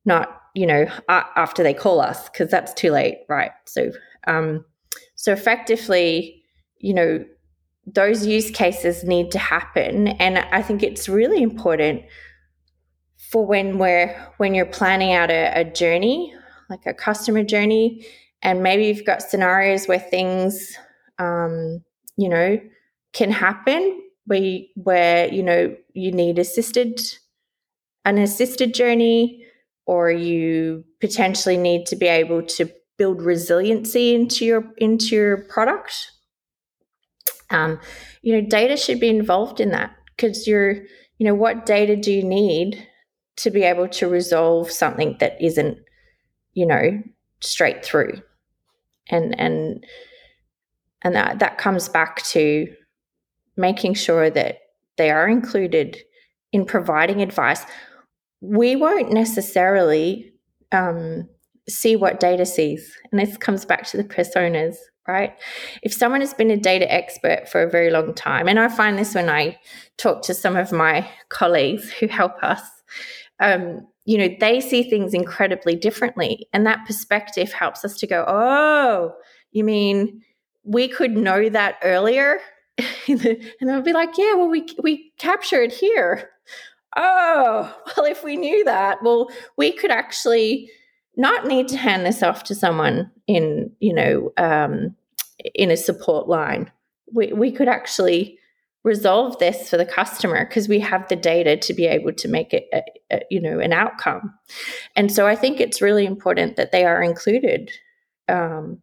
[0.05, 3.51] not you know after they call us because that's too late, right?
[3.65, 3.91] So
[4.27, 4.65] um,
[5.21, 6.41] so effectively,
[6.79, 7.23] you know,
[7.85, 10.07] those use cases need to happen.
[10.07, 12.01] And I think it's really important
[13.29, 16.33] for when we're when you're planning out a, a journey,
[16.71, 18.03] like a customer journey,
[18.41, 20.75] and maybe you've got scenarios where things
[21.19, 21.83] um,
[22.17, 22.59] you know,
[23.13, 26.99] can happen where you, where you know you need assisted
[28.05, 29.45] an assisted journey
[29.85, 32.67] or you potentially need to be able to
[33.01, 36.11] build resiliency into your into your product.
[37.49, 37.79] Um,
[38.21, 40.73] you know, data should be involved in that because you're,
[41.17, 42.87] you know, what data do you need
[43.37, 45.79] to be able to resolve something that isn't,
[46.53, 47.01] you know,
[47.39, 48.21] straight through,
[49.07, 49.83] and and
[51.01, 52.67] and that that comes back to
[53.57, 54.59] making sure that
[54.97, 55.97] they are included
[56.51, 57.65] in providing advice.
[58.41, 60.33] We won't necessarily
[60.71, 61.27] um,
[61.71, 62.95] see what data sees.
[63.11, 64.75] And this comes back to the personas,
[65.07, 65.33] right?
[65.81, 68.97] If someone has been a data expert for a very long time, and I find
[68.97, 69.57] this when I
[69.97, 72.61] talk to some of my colleagues who help us,
[73.39, 76.47] um, you know, they see things incredibly differently.
[76.53, 79.13] And that perspective helps us to go, oh,
[79.51, 80.21] you mean
[80.63, 82.39] we could know that earlier?
[83.07, 86.29] and they'll be like, yeah, well, we, we capture it here.
[86.95, 90.69] Oh, well, if we knew that, well, we could actually
[91.15, 94.95] not need to hand this off to someone in you know um,
[95.55, 96.71] in a support line.
[97.13, 98.37] We, we could actually
[98.83, 102.53] resolve this for the customer because we have the data to be able to make
[102.53, 102.81] it a,
[103.11, 104.33] a, you know an outcome.
[104.95, 107.71] And so i think it's really important that they are included
[108.27, 108.81] um,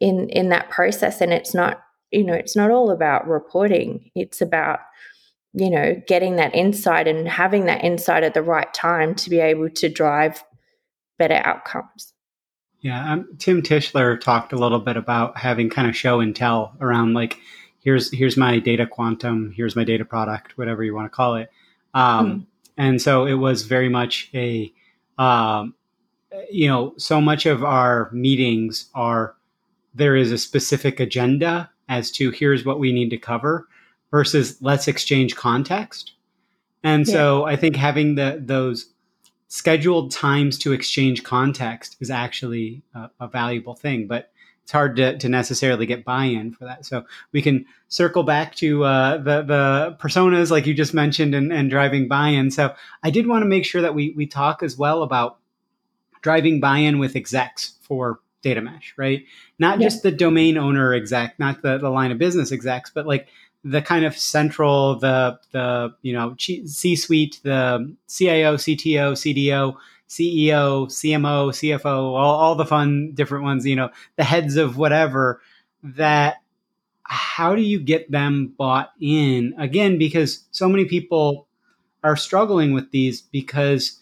[0.00, 1.20] in in that process.
[1.20, 4.10] And it's not you know it's not all about reporting.
[4.14, 4.80] It's about
[5.54, 9.40] you know getting that insight and having that insight at the right time to be
[9.40, 10.44] able to drive
[11.22, 12.12] better outcomes.
[12.80, 16.74] Yeah, um, Tim Tischler talked a little bit about having kind of show and tell
[16.80, 17.38] around like
[17.78, 21.50] here's here's my data quantum, here's my data product, whatever you want to call it.
[21.94, 22.46] Um, mm
[22.76, 24.72] And so it was very much a,
[25.18, 25.74] um,
[26.50, 29.36] you know, so much of our meetings are
[29.94, 33.68] there is a specific agenda as to here's what we need to cover
[34.10, 36.12] versus let's exchange context.
[36.82, 37.12] And yeah.
[37.12, 38.91] so I think having the those
[39.52, 44.30] scheduled times to exchange context is actually a, a valuable thing, but
[44.62, 46.86] it's hard to, to necessarily get buy-in for that.
[46.86, 51.52] So we can circle back to uh, the the personas, like you just mentioned, and,
[51.52, 52.50] and driving buy-in.
[52.50, 55.36] So I did want to make sure that we we talk as well about
[56.22, 59.26] driving buy-in with execs for data mesh, right?
[59.58, 63.28] Not just the domain owner exec, not the, the line of business execs, but like
[63.64, 69.76] the kind of central the the you know C suite, the CIO, CTO, CDO,
[70.08, 75.40] CEO, CMO, CFO, all, all the fun different ones, you know, the heads of whatever
[75.82, 76.36] that
[77.04, 79.54] how do you get them bought in?
[79.58, 81.46] Again because so many people
[82.04, 84.00] are struggling with these because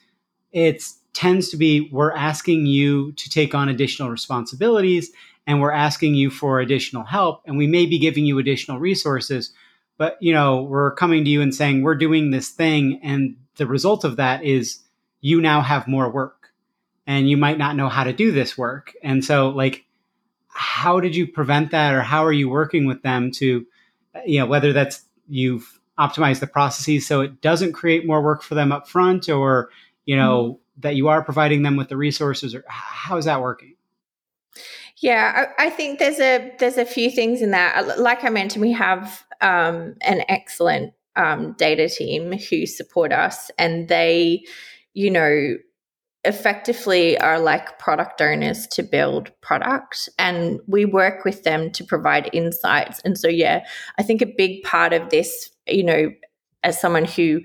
[0.53, 0.83] it
[1.13, 5.11] tends to be we're asking you to take on additional responsibilities
[5.47, 9.53] and we're asking you for additional help and we may be giving you additional resources
[9.99, 13.67] but you know we're coming to you and saying we're doing this thing and the
[13.67, 14.81] result of that is
[15.21, 16.53] you now have more work
[17.07, 19.85] and you might not know how to do this work and so like
[20.49, 23.67] how did you prevent that or how are you working with them to
[24.27, 28.55] you know whether that's you've optimized the processes so it doesn't create more work for
[28.55, 29.71] them up front or
[30.05, 30.81] you know mm-hmm.
[30.81, 33.75] that you are providing them with the resources or how is that working
[35.01, 37.99] yeah I, I, think there's a there's a few things in that.
[37.99, 43.89] Like i mentioned we have um, an excellent um, data team who support us and
[43.89, 44.45] they
[44.95, 45.57] you know
[46.25, 52.29] effectively are like product owners to build product and we work with them to provide
[52.35, 53.01] insights.
[53.05, 53.65] And so yeah
[53.99, 56.11] i think a big part of this you know
[56.63, 57.41] as someone who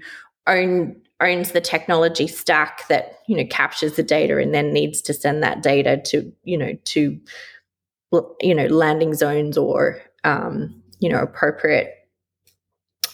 [0.47, 5.13] own owns the technology stack that you know captures the data and then needs to
[5.13, 7.19] send that data to you know to
[8.41, 11.93] you know landing zones or um, you know appropriate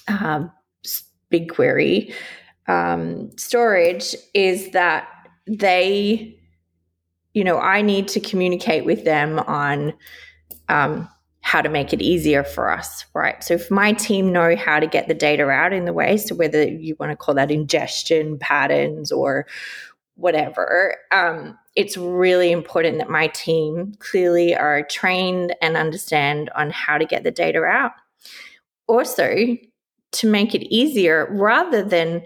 [0.08, 0.52] um,
[1.32, 2.14] BigQuery
[2.68, 5.08] um, storage is that
[5.48, 6.38] they,
[7.34, 9.94] you know, I need to communicate with them on
[10.70, 11.10] um,
[11.52, 13.44] how to make it easier for us, right?
[13.44, 16.34] So if my team know how to get the data out in the way, so
[16.34, 19.46] whether you want to call that ingestion patterns or
[20.16, 26.98] whatever, um, it's really important that my team clearly are trained and understand on how
[26.98, 27.92] to get the data out.
[28.88, 29.58] Also,
[30.14, 32.26] to make it easier, rather than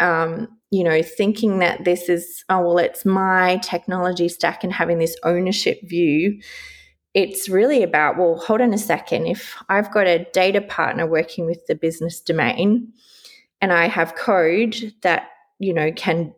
[0.00, 4.98] um, you know, thinking that this is, oh, well, it's my technology stack and having
[4.98, 6.40] this ownership view,
[7.14, 9.26] it's really about, well, hold on a second.
[9.26, 12.92] If I've got a data partner working with the business domain
[13.60, 15.28] and I have code that,
[15.60, 16.34] you know, can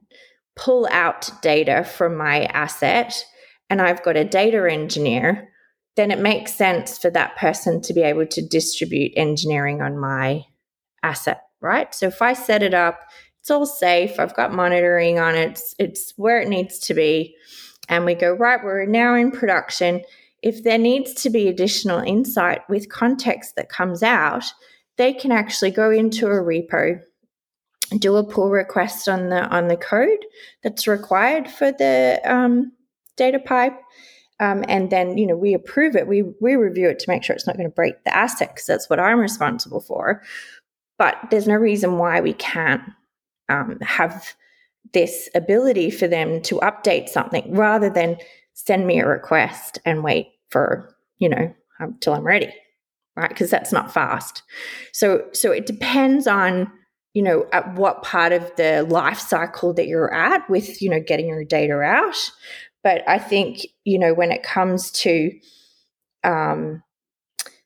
[0.55, 3.25] pull out data from my asset
[3.71, 5.49] and I've got a data engineer,
[5.97, 10.45] then it makes sense for that person to be able to distribute engineering on my
[11.03, 11.95] asset, right?
[11.95, 13.01] So if I set it up,
[13.41, 14.21] it's all safe.
[14.21, 15.53] I've got monitoring on it.
[15.53, 17.35] It's, it's where it needs to be.
[17.89, 20.03] And we go, right, we're now in production.
[20.47, 24.45] If there needs to be additional insight with context that comes out,
[24.97, 27.01] they can actually go into a repo,
[27.99, 30.25] do a pull request on the on the code
[30.63, 32.71] that's required for the um,
[33.17, 33.77] data pipe,
[34.39, 36.07] um, and then you know we approve it.
[36.07, 38.67] We we review it to make sure it's not going to break the asset because
[38.67, 40.23] that's what I'm responsible for.
[40.97, 42.85] But there's no reason why we can't
[43.49, 44.37] um, have
[44.93, 48.19] this ability for them to update something rather than
[48.55, 52.53] send me a request and wait for you know until I'm ready,
[53.17, 53.29] right?
[53.29, 54.43] Because that's not fast.
[54.93, 56.71] So so it depends on
[57.15, 61.01] you know at what part of the life cycle that you're at with you know
[61.01, 62.17] getting your data out.
[62.83, 65.31] But I think you know when it comes to
[66.25, 66.83] um,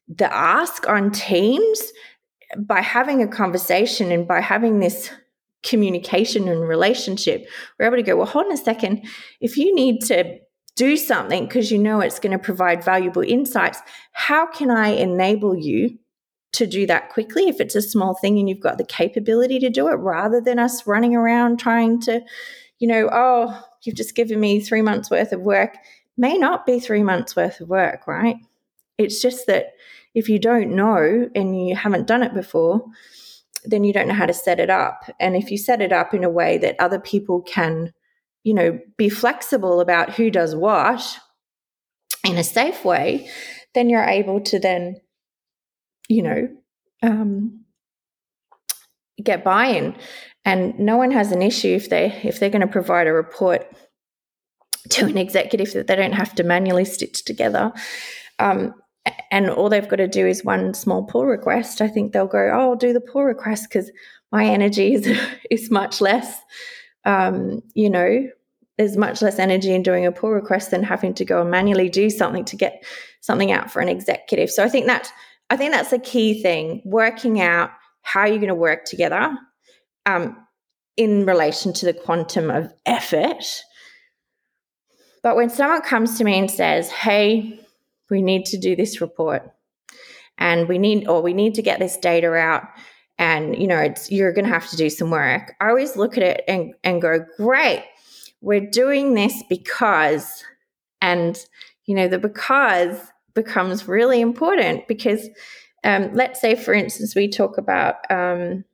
[0.08, 1.92] the ask on teams
[2.58, 5.10] by having a conversation and by having this
[5.62, 7.46] communication and relationship,
[7.78, 9.06] we're able to go, well, hold on a second.
[9.40, 10.38] If you need to
[10.80, 15.54] do something because you know it's going to provide valuable insights, how can I enable
[15.54, 15.98] you
[16.52, 19.68] to do that quickly if it's a small thing and you've got the capability to
[19.68, 22.22] do it rather than us running around trying to,
[22.78, 25.76] you know, oh, you've just given me three months worth of work.
[26.16, 28.36] May not be three months worth of work, right?
[28.96, 29.74] It's just that
[30.14, 32.86] if you don't know and you haven't done it before,
[33.66, 35.04] then you don't know how to set it up.
[35.20, 37.92] And if you set it up in a way that other people can,
[38.44, 41.18] you know, be flexible about who does what
[42.24, 43.28] in a safe way,
[43.74, 44.96] then you're able to then,
[46.08, 46.48] you know,
[47.02, 47.64] um,
[49.22, 49.94] get buy-in.
[50.44, 53.66] And no one has an issue if they if they're going to provide a report
[54.88, 57.72] to an executive that they don't have to manually stitch together.
[58.38, 58.74] Um,
[59.30, 62.50] and all they've got to do is one small pull request, I think they'll go,
[62.52, 63.90] oh, I'll do the pull request because
[64.32, 65.18] my energy is,
[65.50, 66.40] is much less,
[67.04, 68.28] um, you know,
[68.78, 71.88] there's much less energy in doing a pull request than having to go and manually
[71.88, 72.84] do something to get
[73.20, 74.50] something out for an executive.
[74.50, 75.12] So I think that
[75.50, 77.70] I think that's the key thing: working out
[78.02, 79.36] how you're going to work together
[80.06, 80.36] um,
[80.96, 83.44] in relation to the quantum of effort.
[85.22, 87.60] But when someone comes to me and says, "Hey,
[88.10, 89.50] we need to do this report
[90.38, 92.64] and we need or we need to get this data out
[93.20, 95.54] and you know it's you're going to have to do some work.
[95.60, 97.84] I always look at it and, and go great
[98.40, 100.44] we're doing this because
[101.00, 101.38] and
[101.86, 102.98] you know the because
[103.34, 105.28] becomes really important because
[105.84, 108.64] um, let's say for instance we talk about um,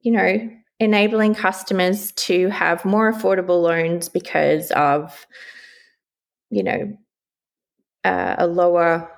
[0.00, 0.50] you know
[0.80, 5.26] enabling customers to have more affordable loans because of
[6.50, 6.96] you know
[8.04, 9.08] uh, a lower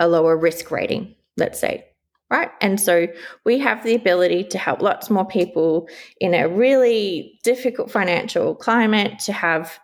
[0.00, 1.84] a lower risk rating, let's say,
[2.30, 2.50] right?
[2.60, 3.06] And so
[3.44, 5.88] we have the ability to help lots more people
[6.20, 9.78] in a really difficult financial climate to have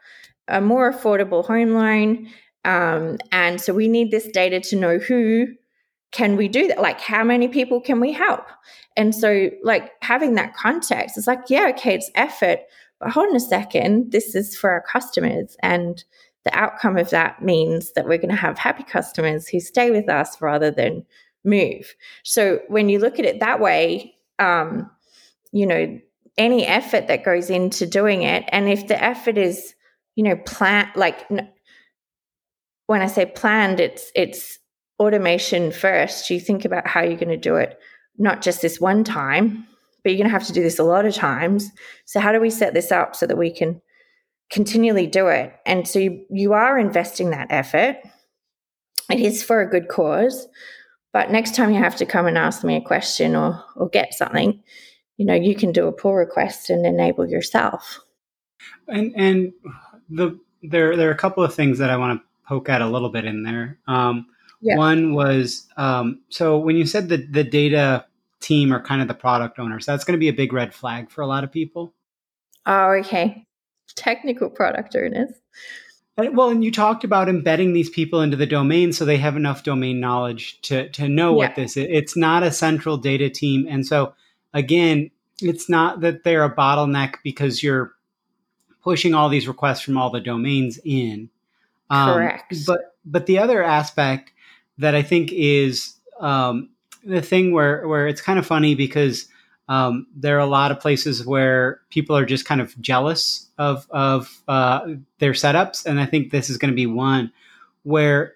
[0.48, 2.28] a more affordable home loan.
[2.64, 5.46] Um, and so we need this data to know who
[6.12, 6.80] can we do that?
[6.80, 8.46] Like, how many people can we help?
[8.96, 12.60] And so, like, having that context, it's like, yeah, okay, it's effort,
[12.98, 15.56] but hold on a second, this is for our customers.
[15.62, 16.02] And
[16.44, 20.08] the outcome of that means that we're going to have happy customers who stay with
[20.08, 21.06] us rather than
[21.44, 21.94] move.
[22.24, 24.90] So, when you look at it that way, um,
[25.52, 25.98] you know,
[26.38, 29.74] any effort that goes into doing it, and if the effort is,
[30.16, 31.28] you know, plan like
[32.86, 34.58] when I say planned, it's it's
[34.98, 36.28] automation first.
[36.28, 37.78] You think about how you're going to do it,
[38.18, 39.66] not just this one time,
[40.02, 41.70] but you're going to have to do this a lot of times.
[42.04, 43.80] So how do we set this up so that we can
[44.50, 45.54] continually do it?
[45.64, 47.96] And so you, you are investing that effort.
[49.10, 50.46] It is for a good cause,
[51.12, 54.14] but next time you have to come and ask me a question or or get
[54.14, 54.62] something,
[55.16, 58.00] you know, you can do a pull request and enable yourself.
[58.88, 59.52] And and
[60.08, 62.86] the there there are a couple of things that I want to poke at a
[62.86, 63.78] little bit in there.
[63.86, 64.26] Um,
[64.60, 64.76] yeah.
[64.76, 68.04] One was um, so when you said that the data
[68.40, 71.10] team are kind of the product owners, that's going to be a big red flag
[71.10, 71.94] for a lot of people.
[72.66, 73.46] Oh, okay.
[73.96, 75.32] Technical product owners.
[76.28, 79.64] Well, and you talked about embedding these people into the domain so they have enough
[79.64, 81.36] domain knowledge to to know yeah.
[81.36, 81.86] what this is.
[81.90, 84.14] It's not a central data team, and so
[84.52, 85.10] again,
[85.40, 87.92] it's not that they're a bottleneck because you're
[88.82, 91.30] pushing all these requests from all the domains in.
[91.90, 92.54] Um, Correct.
[92.66, 94.32] But but the other aspect
[94.78, 96.70] that I think is um,
[97.04, 99.28] the thing where where it's kind of funny because
[99.70, 103.86] um, there are a lot of places where people are just kind of jealous of
[103.90, 104.80] of uh,
[105.20, 107.32] their setups, and I think this is going to be one
[107.84, 108.34] where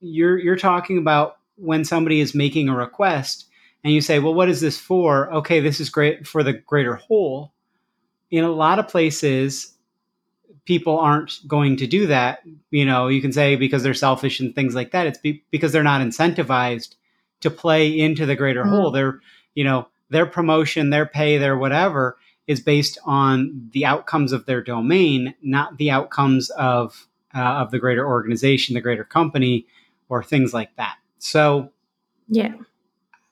[0.00, 3.46] you're you're talking about when somebody is making a request
[3.82, 5.32] and you say, well, what is this for?
[5.32, 7.52] Okay, this is great for the greater whole.
[8.30, 9.74] In a lot of places,
[10.66, 12.42] people aren't going to do that.
[12.70, 15.08] You know, you can say because they're selfish and things like that.
[15.08, 16.94] It's be- because they're not incentivized
[17.40, 18.70] to play into the greater mm-hmm.
[18.70, 18.90] whole.
[18.92, 19.20] Their,
[19.54, 24.62] you know, their promotion, their pay, their whatever is based on the outcomes of their
[24.62, 29.66] domain, not the outcomes of uh, of the greater organization, the greater company,
[30.08, 30.96] or things like that.
[31.18, 31.70] So,
[32.28, 32.54] yeah.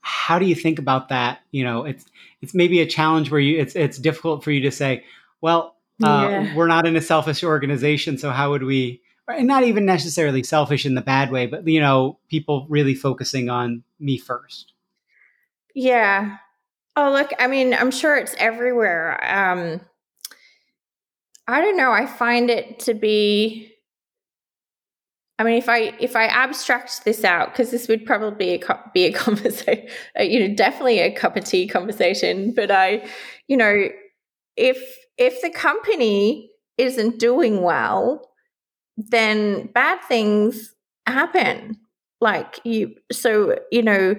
[0.01, 1.41] How do you think about that?
[1.51, 2.05] You know, it's
[2.43, 5.05] it's maybe a challenge where you it's it's difficult for you to say,
[5.41, 6.57] well, uh, yeah.
[6.57, 9.01] We're not in a selfish organization, so how would we?
[9.27, 13.83] not even necessarily selfish in the bad way, but you know, people really focusing on
[13.99, 14.73] me first.
[15.75, 16.37] Yeah.
[16.97, 19.19] Oh, look, I mean, I'm sure it's everywhere.
[19.25, 19.81] Um,
[21.47, 21.93] I don't know.
[21.93, 23.71] I find it to be.
[25.39, 28.81] I mean, if I if I abstract this out, because this would probably be a,
[28.95, 29.89] be a conversation,
[30.21, 32.53] you know, definitely a cup of tea conversation.
[32.55, 33.07] But I,
[33.49, 33.89] you know,
[34.57, 34.79] if
[35.19, 38.31] if the company isn't doing well,
[38.97, 40.75] then bad things
[41.07, 41.79] happen.
[42.21, 44.15] Like you, so, you know,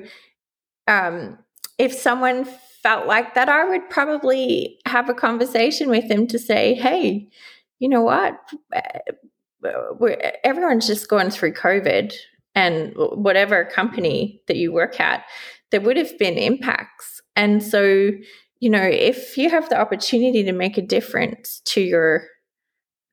[0.88, 1.40] um,
[1.78, 2.46] if someone
[2.82, 7.28] felt like that, I would probably have a conversation with them to say, hey,
[7.80, 8.40] you know what?
[10.00, 12.14] We're, everyone's just going through COVID
[12.54, 15.26] and whatever company that you work at,
[15.72, 17.22] there would have been impacts.
[17.36, 18.12] And so,
[18.60, 22.28] you know, if you have the opportunity to make a difference to your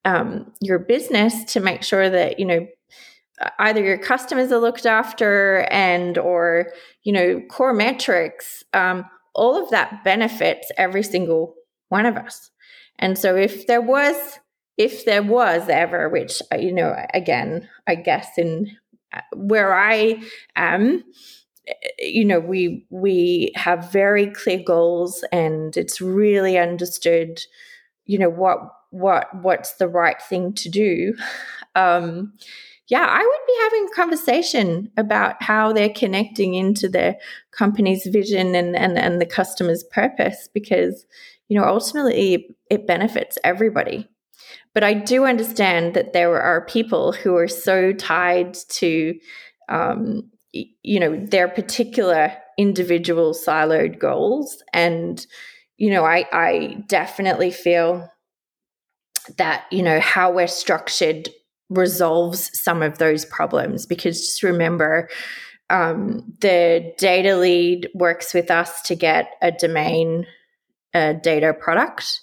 [0.05, 2.67] um, your business to make sure that you know
[3.59, 6.73] either your customers are looked after and or
[7.03, 11.55] you know core metrics um, all of that benefits every single
[11.89, 12.51] one of us.
[12.99, 14.39] And so if there was
[14.79, 18.75] if there was ever which uh, you know again i guess in
[19.13, 20.19] uh, where i
[20.57, 21.05] am
[21.99, 27.39] you know we we have very clear goals and it's really understood
[28.07, 28.59] you know what
[28.93, 31.15] what what's the right thing to do.
[31.75, 32.35] Um
[32.93, 37.17] yeah i would be having a conversation about how they're connecting into their
[37.51, 41.07] company's vision and and, and the customer's purpose because
[41.49, 44.09] you know ultimately it benefits everybody.
[44.75, 49.19] But i do understand that there are people who are so tied to
[49.69, 54.63] um, you know their particular individual siloed goals.
[54.73, 55.27] And
[55.79, 58.09] you know i i definitely feel
[59.39, 61.29] that you know how we're structured
[61.75, 65.09] resolves some of those problems because just remember
[65.71, 70.27] um, the data lead works with us to get a domain
[70.95, 72.21] a data product.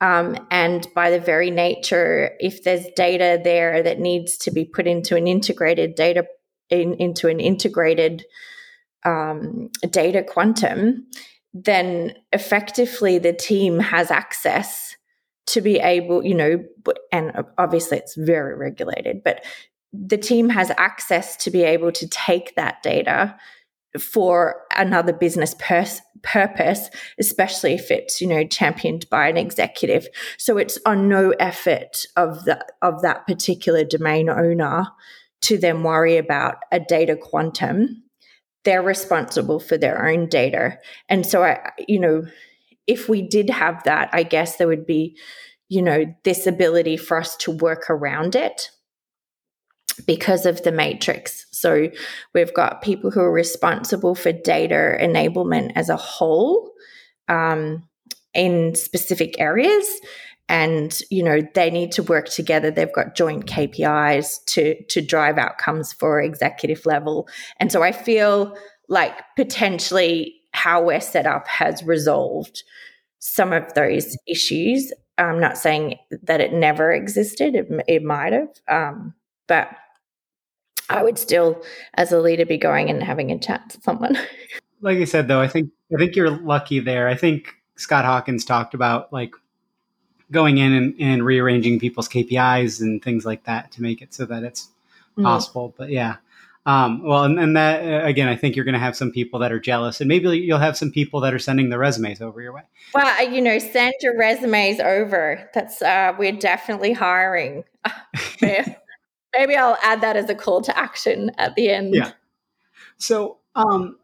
[0.00, 4.86] Um, and by the very nature if there's data there that needs to be put
[4.86, 6.26] into an integrated data
[6.68, 8.24] in, into an integrated
[9.04, 11.06] um, data quantum,
[11.54, 14.96] then effectively the team has access
[15.46, 16.64] to be able, you know,
[17.12, 19.44] and obviously it's very regulated, but
[19.92, 23.36] the team has access to be able to take that data
[23.98, 25.54] for another business
[26.22, 30.08] purpose, especially if it's you know championed by an executive.
[30.36, 34.86] So it's on no effort of the of that particular domain owner
[35.42, 38.02] to then worry about a data quantum.
[38.64, 40.78] They're responsible for their own data,
[41.08, 42.24] and so I, you know,
[42.86, 45.16] if we did have that, I guess there would be,
[45.68, 48.70] you know, this ability for us to work around it
[50.06, 51.46] because of the matrix.
[51.50, 51.88] So
[52.34, 56.72] we've got people who are responsible for data enablement as a whole
[57.28, 57.88] um,
[58.34, 59.86] in specific areas.
[60.46, 62.70] And you know they need to work together.
[62.70, 67.28] They've got joint KPIs to to drive outcomes for executive level.
[67.58, 68.54] And so I feel
[68.90, 72.62] like potentially how we're set up has resolved
[73.18, 74.92] some of those issues.
[75.18, 79.14] I'm not saying that it never existed; it, it might have, um,
[79.46, 79.68] but
[80.88, 81.62] I would still,
[81.94, 84.16] as a leader, be going and having a chat to someone.
[84.80, 87.08] like I said, though, I think I think you're lucky there.
[87.08, 89.34] I think Scott Hawkins talked about like
[90.30, 94.24] going in and, and rearranging people's KPIs and things like that to make it so
[94.26, 94.68] that it's
[95.12, 95.24] mm-hmm.
[95.24, 95.74] possible.
[95.76, 96.16] But yeah,
[96.66, 99.40] um, well, and, and that uh, again, I think you're going to have some people
[99.40, 102.40] that are jealous, and maybe you'll have some people that are sending the resumes over
[102.40, 102.62] your way.
[102.94, 105.50] Well, you know, send your resumes over.
[105.52, 107.64] That's uh, we're definitely hiring.
[108.40, 111.94] Maybe I'll add that as a call to action at the end.
[111.94, 112.12] Yeah.
[112.96, 113.98] So um,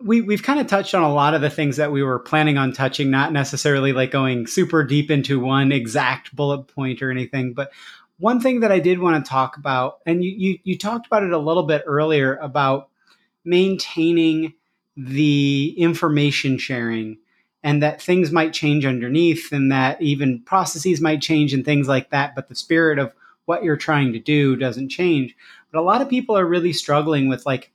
[0.00, 2.58] we we've kind of touched on a lot of the things that we were planning
[2.58, 7.54] on touching, not necessarily like going super deep into one exact bullet point or anything,
[7.54, 7.72] but
[8.24, 11.24] one thing that I did want to talk about, and you you, you talked about
[11.24, 12.88] it a little bit earlier about
[13.44, 14.54] maintaining
[14.96, 17.18] the information sharing
[17.62, 22.08] and that things might change underneath and that even processes might change and things like
[22.10, 23.12] that but the spirit of
[23.44, 25.36] what you're trying to do doesn't change.
[25.70, 27.72] But a lot of people are really struggling with like,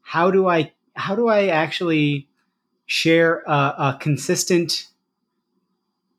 [0.00, 2.26] how do I how do I actually
[2.86, 4.86] share a, a consistent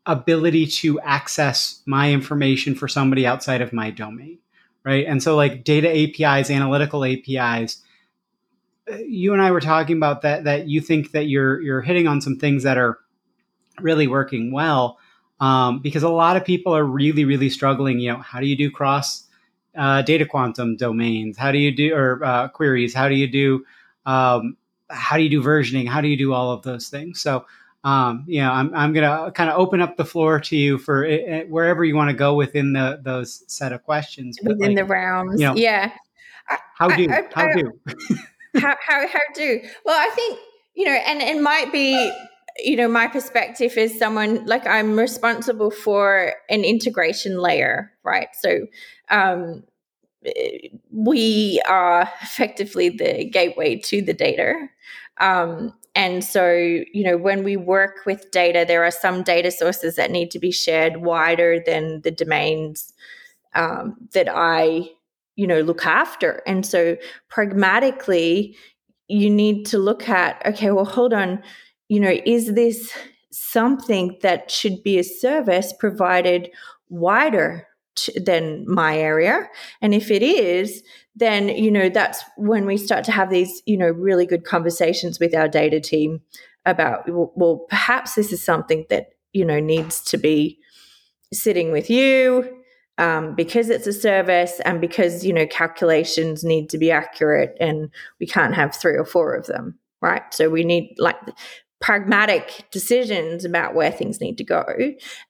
[0.05, 4.39] ability to access my information for somebody outside of my domain,
[4.83, 5.05] right?
[5.05, 7.81] And so like data APIs, analytical APIs.
[8.91, 10.45] Uh, you and I were talking about that.
[10.45, 12.99] That you think that you're you're hitting on some things that are
[13.79, 14.99] really working well
[15.39, 17.99] um, because a lot of people are really, really struggling.
[17.99, 19.27] You know, how do you do cross
[19.75, 21.37] uh, data quantum domains?
[21.37, 22.93] How do you do or uh, queries?
[22.93, 23.65] How do you do
[24.05, 24.57] um,
[24.89, 25.87] how do you do versioning?
[25.87, 27.21] How do you do all of those things?
[27.21, 27.45] So,
[27.83, 30.77] um, you know, I'm, I'm going to kind of open up the floor to you
[30.77, 34.37] for it, it, wherever you want to go within the those set of questions.
[34.41, 35.91] But within like, the realms, you know, yeah.
[36.77, 37.71] How do I, I, how I, do
[38.55, 39.61] how, how how do?
[39.85, 40.39] Well, I think
[40.75, 42.11] you know, and it might be
[42.59, 48.27] you know, my perspective is someone like I'm responsible for an integration layer, right?
[48.39, 48.67] So,
[49.09, 49.63] um,
[50.91, 54.67] we are effectively the gateway to the data.
[55.19, 59.95] Um, and so, you know, when we work with data, there are some data sources
[59.95, 62.93] that need to be shared wider than the domains
[63.55, 64.89] um, that I,
[65.35, 66.41] you know, look after.
[66.47, 66.97] And so,
[67.29, 68.55] pragmatically,
[69.07, 71.43] you need to look at okay, well, hold on
[71.91, 72.89] you know, is this
[73.33, 76.49] something that should be a service provided
[76.87, 77.67] wider
[77.97, 79.49] to, than my area?
[79.81, 80.83] And if it is,
[81.15, 85.19] then, you know, that's when we start to have these, you know, really good conversations
[85.19, 86.21] with our data team
[86.65, 90.59] about, well, well perhaps this is something that, you know, needs to be
[91.33, 92.57] sitting with you
[92.97, 97.89] um, because it's a service and because you know calculations need to be accurate and
[98.19, 101.15] we can't have three or four of them right so we need like
[101.81, 104.63] pragmatic decisions about where things need to go.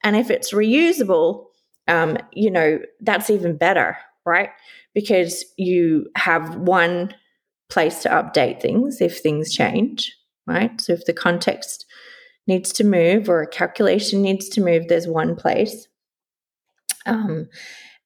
[0.03, 1.45] And if it's reusable,
[1.87, 4.49] um, you know, that's even better, right?
[4.93, 7.13] Because you have one
[7.69, 10.15] place to update things if things change,
[10.45, 10.79] right?
[10.81, 11.85] So if the context
[12.47, 15.87] needs to move or a calculation needs to move, there's one place.
[17.05, 17.47] Um,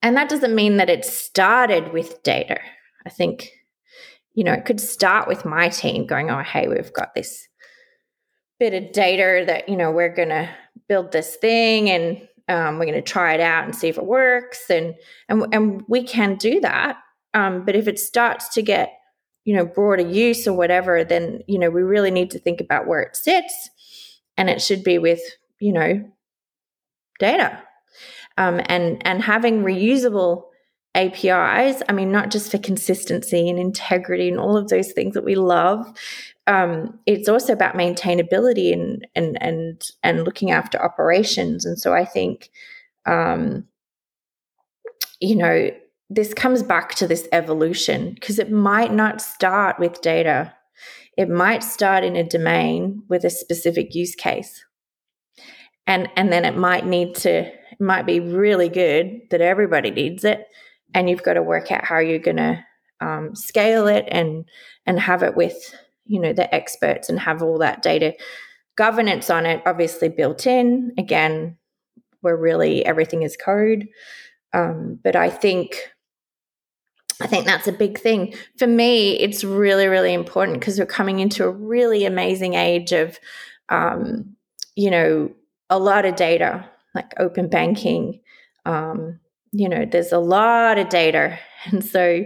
[0.04, 2.60] and that doesn't mean that it started with data.
[3.06, 3.50] I think,
[4.36, 7.48] you know, it could start with my team going, oh, hey, we've got this
[8.60, 10.50] bit of data that you know we're going to
[10.88, 14.06] build this thing and um, we're going to try it out and see if it
[14.06, 14.96] works and
[15.30, 16.98] and and we can do that
[17.34, 18.93] um, but if it starts to get
[19.43, 22.88] you know broader use or whatever then you know we really need to think about
[22.88, 23.70] where it sits
[24.38, 25.22] and it should be with
[25.60, 26.04] you know
[27.20, 27.62] data
[28.38, 30.46] um, and and having reusable
[30.96, 31.84] APIs.
[31.88, 35.36] I mean, not just for consistency and integrity and all of those things that we
[35.36, 35.86] love,
[36.48, 41.66] um, it's also about maintainability and and and and looking after operations.
[41.66, 42.50] And so I think,
[43.06, 43.66] um,
[45.20, 45.72] you know,
[46.10, 50.54] this comes back to this evolution because it might not start with data.
[51.18, 54.66] it might start in a domain with a specific use case.
[55.88, 60.24] And, and then it might need to, it might be really good that everybody needs
[60.24, 60.48] it.
[60.93, 62.64] And you've got to work out how you're going to
[63.02, 64.46] um, scale it and,
[64.86, 65.76] and have it with,
[66.06, 68.14] you know, the experts and have all that data
[68.76, 70.93] governance on it, obviously built in.
[70.97, 71.58] Again,
[72.22, 73.88] where really everything is code.
[74.53, 75.91] Um, but I think
[77.22, 78.34] I think that's a big thing.
[78.58, 83.18] For me, it's really, really important because we're coming into a really amazing age of,
[83.70, 84.36] um,
[84.76, 85.32] you know,
[85.70, 88.20] a lot of data, like open banking.
[88.66, 89.20] Um,
[89.53, 91.39] you know, there's a lot of data.
[91.72, 92.24] And so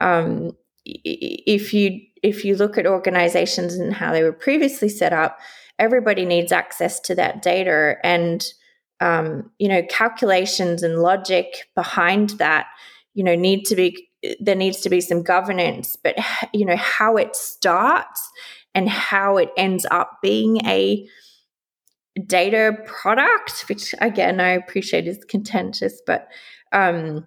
[0.00, 5.38] um, if you if you look at organizations and how they were previously set up,
[5.78, 7.96] everybody needs access to that data.
[8.04, 8.44] And
[9.02, 12.66] um, you know calculations and logic behind that
[13.14, 14.08] you know need to be
[14.38, 16.16] there needs to be some governance, but
[16.54, 18.30] you know how it starts
[18.74, 21.06] and how it ends up being a
[22.26, 26.28] data product, which again I appreciate is contentious, but
[26.70, 27.26] um,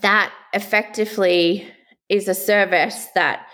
[0.00, 1.68] that effectively
[2.08, 3.46] is a service that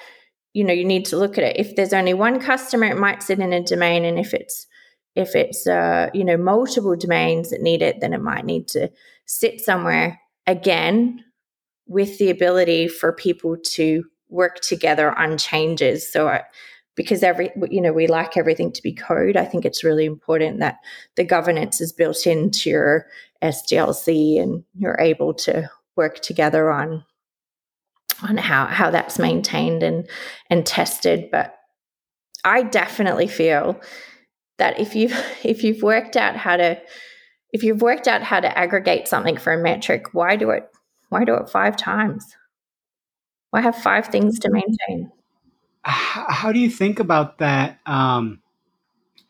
[0.58, 1.56] you know you need to look at it.
[1.56, 4.66] If there's only one customer, it might sit in a domain, and if it's
[5.14, 8.90] if it's uh, you know multiple domains that need it, then it might need to
[9.24, 11.22] sit somewhere again
[11.86, 16.12] with the ability for people to work together on changes.
[16.12, 16.42] So, I,
[16.96, 20.58] because every you know we like everything to be code, I think it's really important
[20.58, 20.78] that
[21.14, 23.06] the governance is built into your
[23.44, 27.04] SDLC and you're able to work together on
[28.22, 30.08] on how how that's maintained and
[30.50, 31.30] and tested.
[31.30, 31.54] But
[32.44, 33.80] I definitely feel
[34.58, 35.12] that if you've
[35.44, 36.80] if you've worked out how to
[37.52, 40.64] if you've worked out how to aggregate something for a metric, why do it
[41.08, 42.24] why do it five times?
[43.50, 45.10] Why have five things to maintain?
[45.82, 47.78] How do you think about that?
[47.86, 48.42] Um,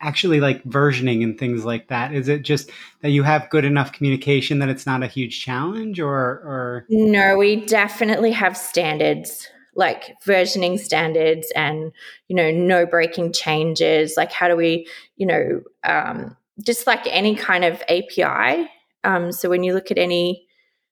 [0.01, 2.13] actually, like versioning and things like that.
[2.13, 2.69] Is it just
[3.01, 7.37] that you have good enough communication that it's not a huge challenge, or or no?
[7.37, 11.91] We definitely have standards like versioning standards and
[12.27, 14.85] you know no breaking changes like how do we
[15.15, 18.67] you know um, just like any kind of api
[19.03, 20.47] um, so when you look at any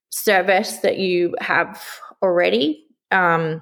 [0.10, 1.84] service that you have
[2.22, 2.86] already.
[3.12, 3.62] Um,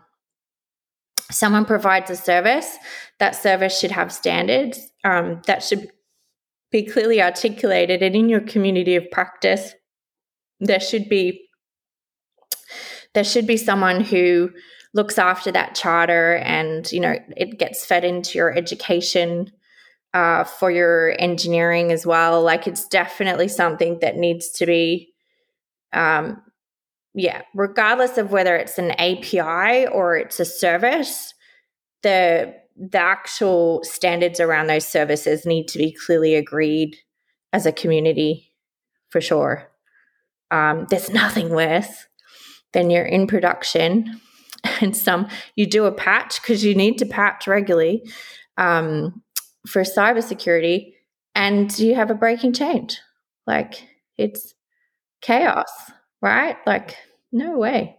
[1.31, 2.77] someone provides a service,
[3.19, 5.87] that service should have standards um, that should
[6.71, 8.03] be clearly articulated.
[8.03, 9.73] And in your community of practice,
[10.59, 11.41] there should be
[13.13, 14.49] there should be someone who
[14.93, 19.49] looks after that charter and you know it gets fed into your education
[20.13, 25.13] uh, for your engineering as well like it's definitely something that needs to be
[25.93, 26.41] um,
[27.15, 31.33] yeah, regardless of whether it's an API or it's a service,
[32.03, 36.97] the the actual standards around those services need to be clearly agreed
[37.53, 38.51] as a community
[39.09, 39.69] for sure.
[40.51, 42.07] Um, there's nothing worse
[42.73, 44.19] than you're in production
[44.81, 48.03] and some you do a patch because you need to patch regularly
[48.57, 49.21] um,
[49.67, 50.93] for cybersecurity
[51.33, 52.99] and you have a breaking change.
[53.47, 54.53] Like it's
[55.21, 55.69] chaos
[56.25, 56.57] right?
[56.65, 56.97] Like,
[57.31, 57.97] no way.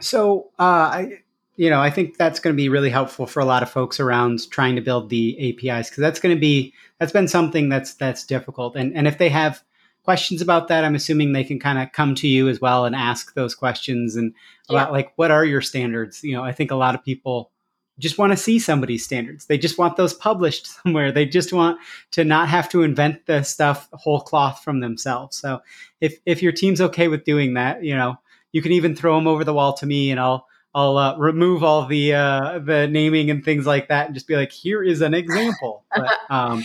[0.00, 1.08] So, uh, I,
[1.56, 4.00] you know, I think that's going to be really helpful for a lot of folks
[4.00, 7.94] around trying to build the APIs because that's going to be that's been something that's
[7.94, 8.76] that's difficult.
[8.76, 9.62] And and if they have
[10.04, 12.96] questions about that, I'm assuming they can kind of come to you as well and
[12.96, 14.34] ask those questions and
[14.68, 14.76] yeah.
[14.76, 16.24] about like what are your standards.
[16.24, 17.50] You know, I think a lot of people
[17.98, 19.46] just want to see somebody's standards.
[19.46, 21.12] They just want those published somewhere.
[21.12, 21.78] They just want
[22.12, 25.36] to not have to invent the stuff whole cloth from themselves.
[25.36, 25.60] So
[26.00, 28.16] if if your team's okay with doing that, you know,
[28.52, 31.62] you can even throw them over the wall to me, and I'll I'll uh, remove
[31.62, 35.02] all the uh, the naming and things like that, and just be like, here is
[35.02, 35.84] an example.
[35.94, 36.64] But, um,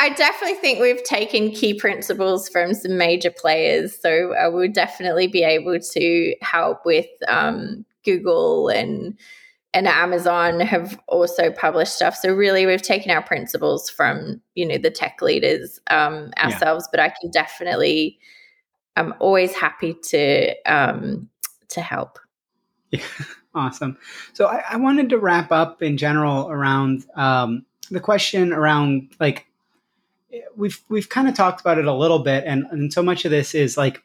[0.00, 5.26] I definitely think we've taken key principles from some major players, so I will definitely
[5.26, 9.18] be able to help with um, Google and
[9.72, 12.14] and Amazon have also published stuff.
[12.14, 16.84] So really, we've taken our principles from you know the tech leaders um, ourselves.
[16.84, 16.90] Yeah.
[16.92, 18.20] But I can definitely,
[18.96, 21.28] I'm always happy to um,
[21.70, 22.20] to help.
[22.94, 23.02] Yeah,
[23.54, 23.98] awesome.
[24.32, 29.46] So I, I, wanted to wrap up in general around um, the question around like
[30.56, 33.30] we've we've kind of talked about it a little bit, and and so much of
[33.32, 34.02] this is like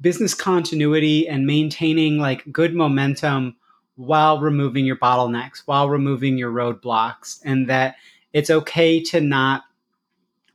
[0.00, 3.56] business continuity and maintaining like good momentum
[3.96, 7.94] while removing your bottlenecks, while removing your roadblocks, and that
[8.32, 9.62] it's okay to not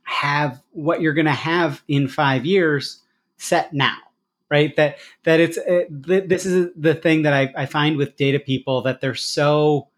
[0.02, 3.00] have what you're going to have in five years
[3.38, 3.96] set now
[4.50, 4.74] right?
[4.76, 8.38] That that it's uh, it, this is the thing that I, I find with data
[8.38, 9.88] people that they're so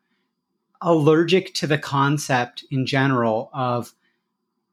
[0.81, 3.93] allergic to the concept in general of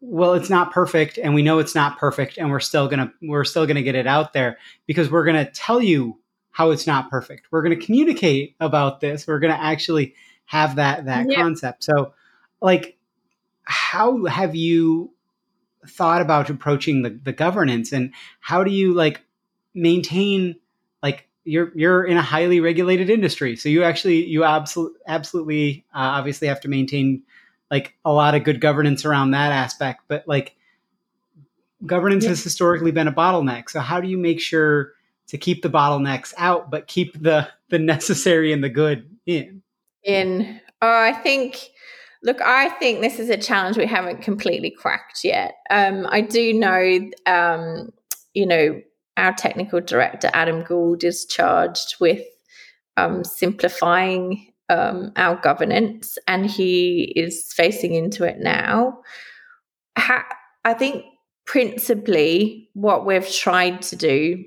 [0.01, 3.11] well it's not perfect and we know it's not perfect and we're still going to
[3.21, 4.57] we're still going to get it out there
[4.87, 6.17] because we're going to tell you
[6.51, 7.47] how it's not perfect.
[7.51, 9.27] We're going to communicate about this.
[9.27, 10.15] We're going to actually
[10.45, 11.35] have that that yeah.
[11.35, 11.83] concept.
[11.83, 12.13] So
[12.61, 12.97] like
[13.63, 15.13] how have you
[15.87, 19.21] thought about approaching the, the governance and how do you like
[19.73, 20.55] maintain
[21.01, 23.55] like you're you're in a highly regulated industry.
[23.55, 27.23] So you actually you absolutely absolutely uh, obviously have to maintain
[27.71, 30.01] like a lot of good governance around that aspect.
[30.07, 30.55] But like
[31.85, 32.31] governance yeah.
[32.31, 33.69] has historically been a bottleneck.
[33.69, 34.93] So how do you make sure
[35.27, 39.61] to keep the bottlenecks out but keep the the necessary and the good in?
[40.03, 40.59] In.
[40.81, 41.69] Oh i think
[42.23, 45.55] look i think this is a challenge we haven't completely cracked yet.
[45.69, 47.91] Um, i do know um,
[48.33, 48.81] you know
[49.19, 52.21] our technical director adam gould is charged with
[52.97, 58.99] um, simplifying um, our governance, and he is facing into it now.
[59.97, 60.27] Ha-
[60.63, 61.05] I think
[61.45, 64.43] principally what we've tried to do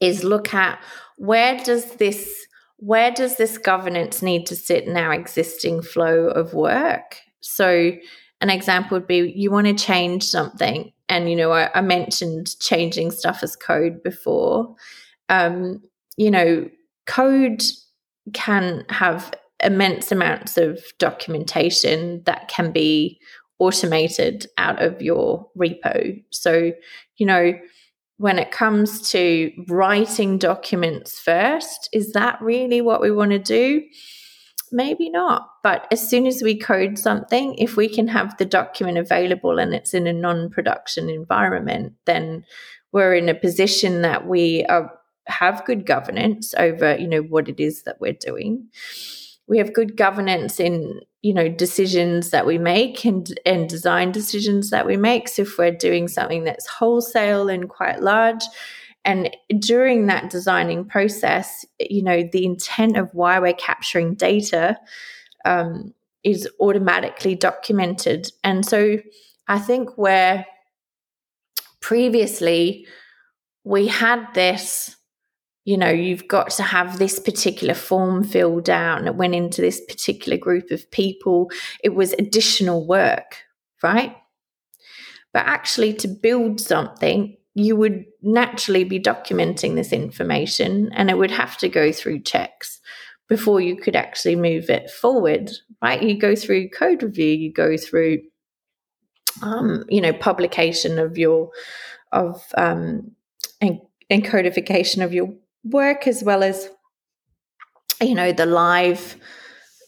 [0.00, 0.82] is look at
[1.16, 2.46] where does this
[2.80, 7.90] where does this governance need to sit in our existing flow of work so
[8.40, 12.58] an example would be you want to change something and you know i, I mentioned
[12.60, 14.74] changing stuff as code before
[15.28, 15.82] um,
[16.16, 16.68] you know
[17.06, 17.62] code
[18.32, 19.32] can have
[19.62, 23.18] immense amounts of documentation that can be
[23.58, 26.22] automated out of your repo.
[26.30, 26.72] So,
[27.16, 27.54] you know,
[28.18, 33.82] when it comes to writing documents first, is that really what we want to do?
[34.72, 35.48] Maybe not.
[35.62, 39.74] But as soon as we code something, if we can have the document available and
[39.74, 42.44] it's in a non production environment, then
[42.92, 44.92] we're in a position that we are
[45.26, 48.66] have good governance over you know what it is that we're doing
[49.46, 54.70] we have good governance in you know decisions that we make and and design decisions
[54.70, 58.42] that we make so if we're doing something that's wholesale and quite large
[59.08, 64.78] and during that designing process you know the intent of why we're capturing data
[65.44, 68.98] um, is automatically documented and so
[69.48, 70.46] i think where
[71.80, 72.86] previously
[73.64, 74.94] we had this
[75.68, 79.60] you know, you've got to have this particular form filled out and it went into
[79.60, 81.50] this particular group of people.
[81.84, 83.42] It was additional work,
[83.82, 84.16] right?
[85.34, 91.32] But actually, to build something, you would naturally be documenting this information and it would
[91.32, 92.80] have to go through checks
[93.28, 95.50] before you could actually move it forward,
[95.82, 96.00] right?
[96.00, 98.20] You go through code review, you go through,
[99.42, 101.50] um, you know, publication of your,
[102.12, 103.10] of, um,
[103.60, 105.34] and, and codification of your
[105.64, 106.70] work as well as
[108.00, 109.16] you know the live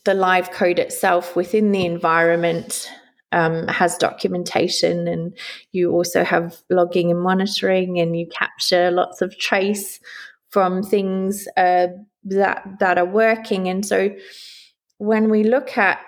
[0.05, 2.91] the live code itself within the environment
[3.33, 5.37] um, has documentation and
[5.72, 10.01] you also have logging and monitoring and you capture lots of trace
[10.49, 11.89] from things uh,
[12.24, 14.11] that that are working and so
[14.99, 16.01] when we look at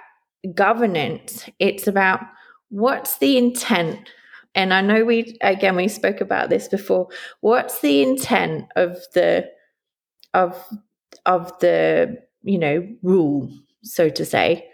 [0.55, 2.20] governance it's about
[2.68, 4.09] what's the intent
[4.55, 7.09] and I know we again we spoke about this before.
[7.41, 9.49] What's the intent of the
[10.35, 10.62] of
[11.25, 13.51] of the you know rule,
[13.83, 14.68] so to say?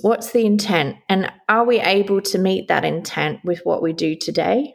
[0.00, 4.16] What's the intent, and are we able to meet that intent with what we do
[4.16, 4.74] today?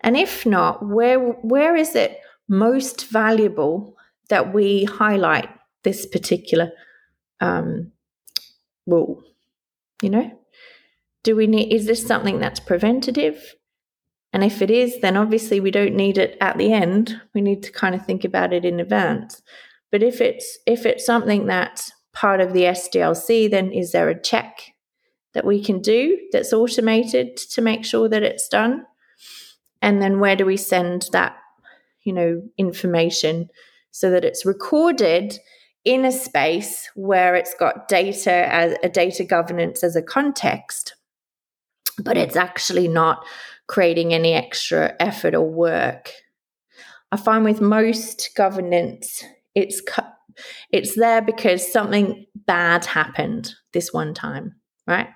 [0.00, 3.96] And if not, where where is it most valuable
[4.28, 5.48] that we highlight
[5.84, 6.72] this particular
[7.40, 7.92] um,
[8.86, 9.22] rule?
[10.02, 10.38] You know,
[11.22, 13.54] do we need, is this something that's preventative?
[14.32, 17.20] And if it is, then obviously we don't need it at the end.
[17.34, 19.42] We need to kind of think about it in advance.
[19.90, 24.20] But if it's if it's something that's part of the SDLC, then is there a
[24.20, 24.74] check
[25.32, 28.84] that we can do that's automated to make sure that it's done?
[29.80, 31.36] And then where do we send that,
[32.02, 33.48] you know, information
[33.90, 35.38] so that it's recorded
[35.84, 40.94] in a space where it's got data as a data governance as a context
[42.02, 43.24] but it's actually not
[43.66, 46.12] creating any extra effort or work.
[47.12, 49.82] I find with most governance, it's
[50.70, 54.54] it's there because something bad happened this one time,
[54.86, 55.08] right?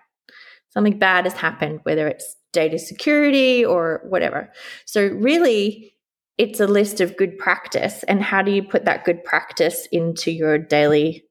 [0.70, 4.52] Something bad has happened, whether it's data security or whatever.
[4.86, 5.94] So really,
[6.36, 10.32] it's a list of good practice, and how do you put that good practice into
[10.32, 11.24] your daily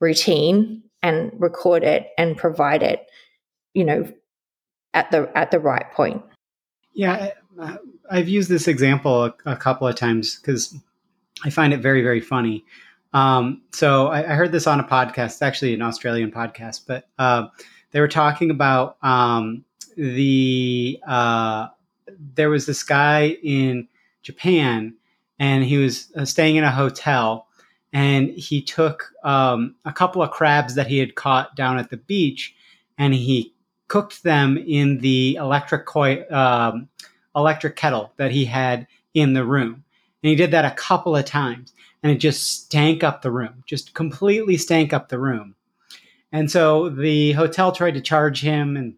[0.00, 3.06] routine and record it and provide it,
[3.72, 4.12] you know,
[4.92, 6.22] at the at the right point.
[6.92, 7.30] Yeah,
[8.10, 10.76] I've used this example a, a couple of times because
[11.44, 12.64] I find it very very funny.
[13.12, 17.48] Um, so I, I, heard this on a podcast, actually an Australian podcast, but uh,
[17.90, 19.64] they were talking about um,
[19.96, 21.68] the uh,
[22.34, 23.88] there was this guy in
[24.22, 24.94] Japan,
[25.38, 27.48] and he was uh, staying in a hotel,
[27.92, 31.98] and he took um, a couple of crabs that he had caught down at the
[31.98, 32.54] beach,
[32.96, 33.54] and he
[33.88, 35.86] cooked them in the electric
[36.32, 36.88] um,
[37.36, 39.84] electric kettle that he had in the room,
[40.22, 43.64] and he did that a couple of times, and it just stank up the room,
[43.66, 45.54] just completely stank up the room.
[46.30, 48.94] And so the hotel tried to charge him, and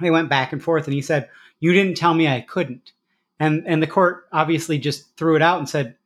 [0.00, 0.86] they went back and forth.
[0.86, 1.28] And he said,
[1.60, 2.92] "You didn't tell me I couldn't."
[3.38, 5.96] And and the court obviously just threw it out and said,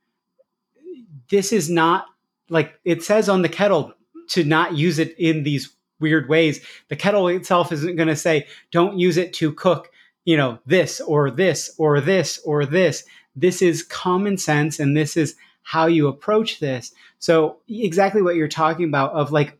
[1.28, 2.06] "This is not
[2.48, 3.94] like it says on the kettle
[4.30, 6.64] to not use it in these weird ways.
[6.88, 9.90] The kettle itself isn't going to say don't use it to cook."
[10.24, 13.04] You know, this or this or this or this.
[13.40, 16.92] This is common sense, and this is how you approach this.
[17.18, 19.58] So exactly what you're talking about of like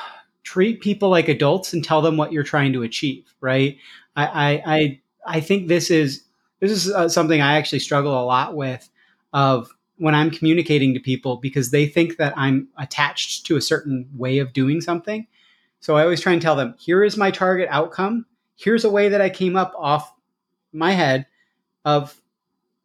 [0.44, 3.78] treat people like adults and tell them what you're trying to achieve, right?
[4.16, 6.24] I I I, think this is
[6.60, 8.90] this is uh, something I actually struggle a lot with
[9.34, 14.10] of when I'm communicating to people because they think that I'm attached to a certain
[14.16, 15.28] way of doing something.
[15.80, 18.26] So I always try and tell them, here is my target outcome.
[18.56, 20.12] Here's a way that I came up off
[20.74, 21.28] my head
[21.88, 22.22] of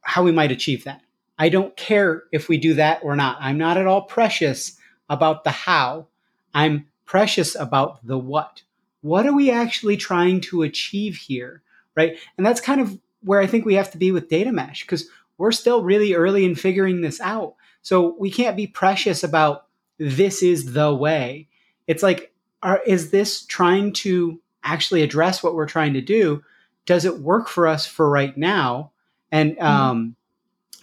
[0.02, 1.02] how we might achieve that.
[1.36, 3.36] I don't care if we do that or not.
[3.40, 4.78] I'm not at all precious
[5.10, 6.06] about the how.
[6.54, 8.62] I'm precious about the what.
[9.00, 11.62] What are we actually trying to achieve here?
[11.96, 12.16] Right.
[12.38, 15.08] And that's kind of where I think we have to be with data mesh because
[15.36, 17.56] we're still really early in figuring this out.
[17.82, 19.66] So we can't be precious about
[19.98, 21.48] this is the way.
[21.88, 22.32] It's like,
[22.62, 26.44] are, is this trying to actually address what we're trying to do?
[26.86, 28.91] Does it work for us for right now?
[29.32, 29.66] And mm-hmm.
[29.66, 30.16] um,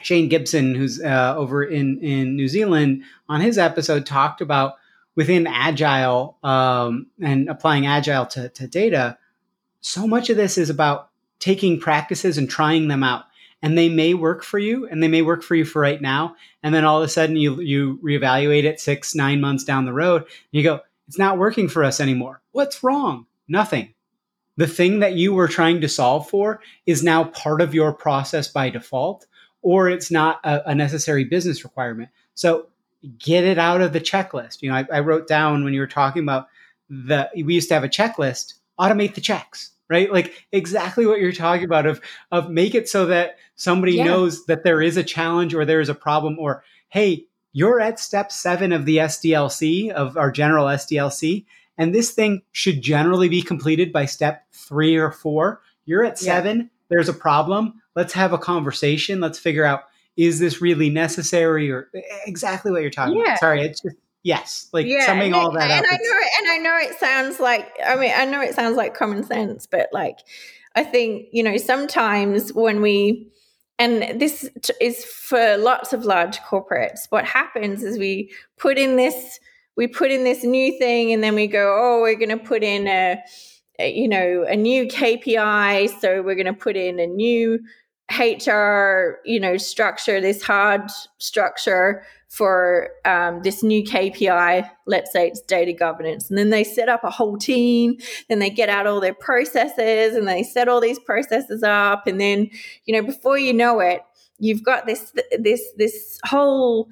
[0.01, 4.73] Shane Gibson, who's uh, over in in New Zealand, on his episode talked about
[5.15, 9.17] within Agile um, and applying Agile to, to data.
[9.81, 13.25] So much of this is about taking practices and trying them out,
[13.61, 16.35] and they may work for you, and they may work for you for right now,
[16.63, 19.93] and then all of a sudden you you reevaluate it six nine months down the
[19.93, 22.41] road, and you go, it's not working for us anymore.
[22.51, 23.25] What's wrong?
[23.47, 23.93] Nothing.
[24.59, 28.49] The thing that you were trying to solve for is now part of your process
[28.49, 29.25] by default
[29.61, 32.09] or it's not a, a necessary business requirement.
[32.33, 32.67] So
[33.17, 34.61] get it out of the checklist.
[34.61, 36.47] You know, I, I, wrote down when you were talking about
[36.89, 40.11] the we used to have a checklist, automate the checks, right?
[40.11, 42.01] Like exactly what you're talking about of
[42.33, 44.03] of make it so that somebody yeah.
[44.03, 47.97] knows that there is a challenge or there is a problem or hey, you're at
[47.97, 51.45] step 7 of the SDLC of our general SDLC
[51.79, 55.59] and this thing should generally be completed by step 3 or 4.
[55.85, 56.63] You're at 7, yeah.
[56.89, 59.19] there's a problem let's have a conversation.
[59.19, 59.83] Let's figure out
[60.15, 61.89] is this really necessary or
[62.25, 63.23] exactly what you're talking yeah.
[63.23, 63.39] about.
[63.39, 65.91] Sorry, it's just yes, like yeah, summing all that and up.
[65.91, 68.95] I know, and I know it sounds like I mean I know it sounds like
[68.95, 70.19] common sense, but like
[70.75, 73.31] I think you know sometimes when we
[73.77, 74.49] and this
[74.81, 77.07] is for lots of large corporates.
[77.09, 79.39] What happens is we put in this
[79.79, 82.63] we put in this new thing, and then we go, oh, we're going to put
[82.65, 83.23] in a
[83.79, 87.59] you know a new KPI, so we're going to put in a new
[88.11, 90.81] HR, you know, structure, this hard
[91.17, 94.69] structure for um, this new KPI.
[94.85, 96.29] Let's say it's data governance.
[96.29, 97.95] And then they set up a whole team,
[98.27, 102.05] then they get out all their processes and they set all these processes up.
[102.05, 102.49] And then,
[102.83, 104.01] you know, before you know it,
[104.39, 106.89] you've got this, this, this whole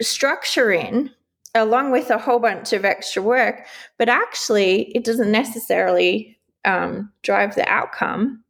[0.00, 1.10] structure in
[1.54, 7.54] along with a whole bunch of extra work, but actually it doesn't necessarily um, drive
[7.54, 8.44] the outcome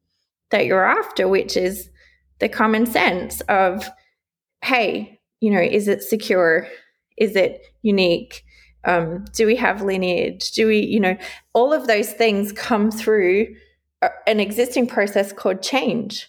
[0.51, 1.91] that you're after, which is
[2.39, 3.89] the common sense of,
[4.63, 6.67] hey, you know, is it secure?
[7.17, 8.45] Is it unique?
[8.85, 10.53] Um, do we have lineage?
[10.53, 11.17] Do we, you know,
[11.53, 13.55] all of those things come through
[14.27, 16.29] an existing process called change.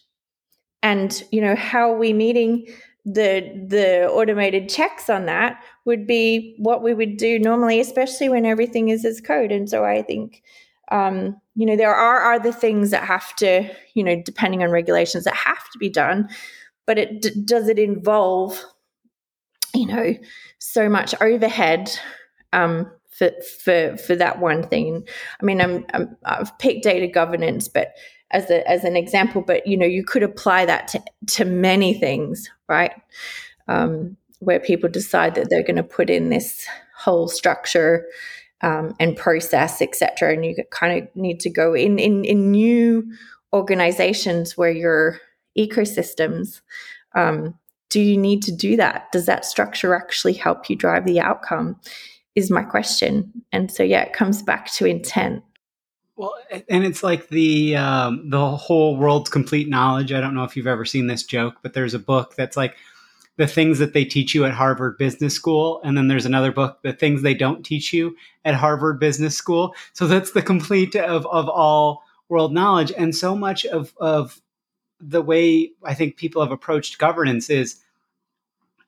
[0.81, 2.67] And, you know, how are we meeting
[3.13, 8.45] the the automated checks on that would be what we would do normally, especially when
[8.45, 9.51] everything is as code.
[9.51, 10.43] And so I think
[10.91, 15.23] um, you know, there are other things that have to, you know, depending on regulations
[15.25, 16.29] that have to be done,
[16.87, 18.63] but it d- does it involve,
[19.73, 20.15] you know,
[20.57, 21.91] so much overhead
[22.53, 23.31] um, for
[23.63, 25.07] for for that one thing.
[25.39, 27.93] I mean, I'm, I'm I've picked data governance, but
[28.31, 31.93] as a as an example, but you know, you could apply that to to many
[31.93, 32.93] things, right?
[33.67, 36.65] Um, where people decide that they're going to put in this
[36.95, 38.05] whole structure
[38.61, 40.33] um, and process, etc.
[40.33, 43.11] And you kind of need to go in, in in new
[43.53, 45.19] organizations where your
[45.57, 46.61] ecosystems
[47.15, 47.55] um,
[47.89, 49.11] do you need to do that?
[49.11, 51.79] Does that structure actually help you drive the outcome?
[52.35, 53.43] Is my question.
[53.51, 55.43] And so, yeah, it comes back to intent.
[56.19, 56.35] Well,
[56.67, 60.11] and it's like the um, the whole world's complete knowledge.
[60.11, 62.75] I don't know if you've ever seen this joke, but there's a book that's like
[63.37, 66.79] the things that they teach you at Harvard Business School, and then there's another book,
[66.83, 69.73] the things they don't teach you at Harvard Business School.
[69.93, 74.41] So that's the complete of of all world knowledge, and so much of of
[74.99, 77.77] the way I think people have approached governance is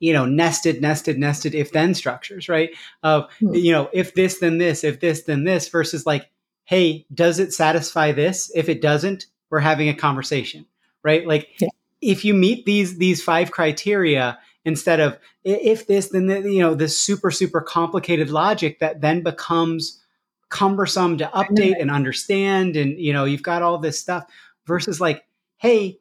[0.01, 2.71] you know nested nested nested if then structures right
[3.03, 3.53] of hmm.
[3.53, 6.29] you know if this then this if this then this versus like
[6.65, 8.51] hey, does it satisfy this?
[8.55, 10.65] If it doesn't, we're having a conversation,
[11.03, 11.27] right?
[11.27, 11.69] Like yeah.
[12.01, 16.75] if you meet these these five criteria instead of if this then the, you know
[16.75, 20.01] this super super complicated logic that then becomes
[20.49, 24.25] cumbersome to update and understand and you know you've got all this stuff
[24.65, 25.25] versus like
[25.57, 25.97] hey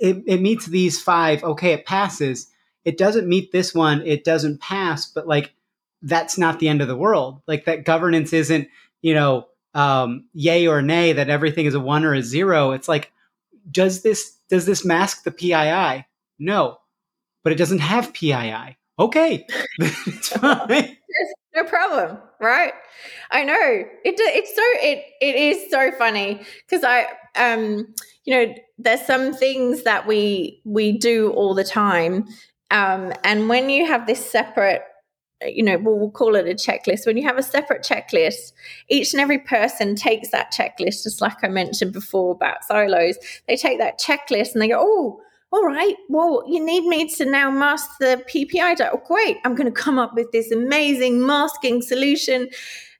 [0.00, 2.48] it, it meets these five okay it passes
[2.84, 5.54] it doesn't meet this one it doesn't pass but like
[6.02, 8.68] that's not the end of the world like that governance isn't
[9.02, 9.46] you know
[9.76, 12.72] um, yay or nay that everything is a one or a zero.
[12.72, 13.12] It's like,
[13.70, 16.06] does this does this mask the PII?
[16.38, 16.78] No,
[17.44, 18.76] but it doesn't have PII.
[18.98, 19.46] Okay,
[19.78, 20.96] it's fine.
[21.54, 22.72] no problem, right?
[23.30, 23.88] I know it.
[24.04, 27.94] It's so it it is so funny because I um
[28.24, 32.26] you know there's some things that we we do all the time
[32.70, 34.82] um and when you have this separate
[35.42, 37.06] you know, we'll, we'll, call it a checklist.
[37.06, 38.52] When you have a separate checklist,
[38.88, 43.16] each and every person takes that checklist, just like I mentioned before about silos.
[43.46, 45.20] They take that checklist and they go, oh,
[45.52, 48.76] all right, well, you need me to now mask the PPI.
[48.92, 52.48] Oh, great, I'm going to come up with this amazing masking solution.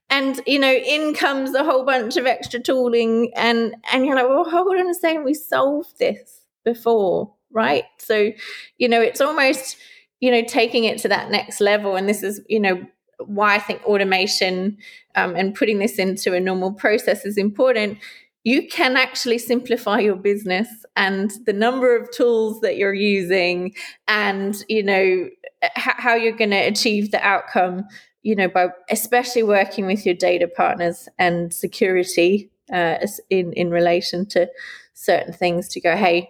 [0.09, 4.29] And you know, in comes a whole bunch of extra tooling, and and you're like,
[4.29, 7.85] well, hold on a second, we solved this before, right?
[7.99, 8.31] So,
[8.79, 9.77] you know, it's almost
[10.21, 11.97] you know taking it to that next level.
[11.97, 12.87] And this is you know
[13.19, 14.77] why i think automation
[15.15, 17.99] um, and putting this into a normal process is important.
[18.45, 23.75] You can actually simplify your business and the number of tools that you're using
[24.07, 25.29] and you know
[25.63, 27.85] h- how you're going to achieve the outcome
[28.23, 32.99] you know by especially working with your data partners and security uh,
[33.31, 34.49] in in relation to
[34.95, 36.29] certain things to go hey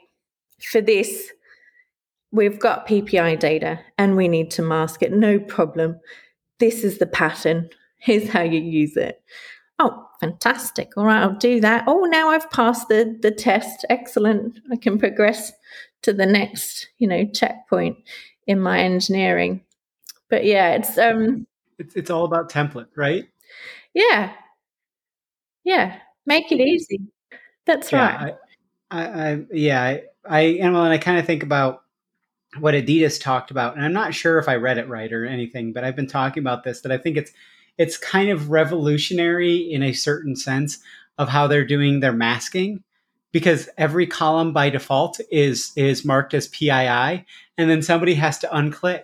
[0.63, 1.33] for this
[2.37, 5.13] we've got PPI data and we need to mask it.
[5.13, 5.99] No problem.
[6.59, 7.69] This is the pattern.
[7.99, 9.23] Here's how you use it.
[9.79, 10.91] Oh, fantastic.
[10.97, 11.85] All right, I'll do that.
[11.87, 13.85] Oh, now I've passed the, the test.
[13.91, 14.59] Excellent.
[14.71, 15.53] I can progress
[16.03, 17.97] to the next, you know, checkpoint
[18.47, 19.65] in my engineering.
[20.29, 21.47] But yeah, it's um
[21.79, 23.25] it's it's all about template, right?
[23.95, 24.33] Yeah.
[25.65, 25.99] Yeah.
[26.27, 27.01] Make it easy.
[27.67, 28.35] That's yeah, right.
[28.91, 31.83] I, I, I yeah, I, I and well, and I kind of think about
[32.61, 35.73] what Adidas talked about, and I'm not sure if I read it right or anything,
[35.73, 37.33] but I've been talking about this that I think it's
[37.79, 40.79] it's kind of revolutionary in a certain sense
[41.19, 42.83] of how they're doing their masking
[43.33, 47.25] because every column by default is is marked as PII
[47.59, 49.03] and then somebody has to unclick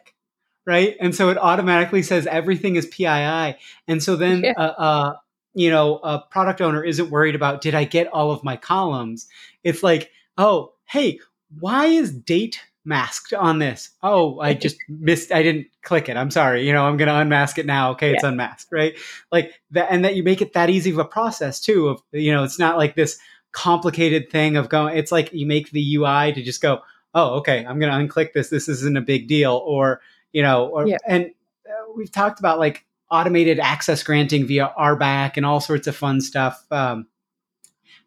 [0.66, 3.56] right and so it automatically says everything is PII
[3.88, 4.52] and so then yeah.
[4.56, 5.16] uh, uh,
[5.54, 9.26] you know a product owner isn't worried about did I get all of my columns
[9.64, 11.18] it's like oh hey
[11.60, 13.90] why is date masked on this.
[14.02, 15.32] Oh, I just missed.
[15.32, 16.16] I didn't click it.
[16.16, 16.66] I'm sorry.
[16.66, 17.92] You know, I'm going to unmask it now.
[17.92, 18.94] Okay, it's unmasked, right?
[19.30, 21.88] Like that, and that you make it that easy of a process too.
[21.88, 23.18] Of you know, it's not like this
[23.52, 24.96] complicated thing of going.
[24.96, 26.80] It's like you make the UI to just go.
[27.14, 27.64] Oh, okay.
[27.66, 28.48] I'm going to unclick this.
[28.48, 29.62] This isn't a big deal.
[29.64, 30.00] Or
[30.32, 30.98] you know, or yeah.
[31.06, 31.26] and
[31.66, 36.20] uh, we've talked about like automated access granting via RBAC and all sorts of fun
[36.20, 36.64] stuff.
[36.70, 37.06] Um,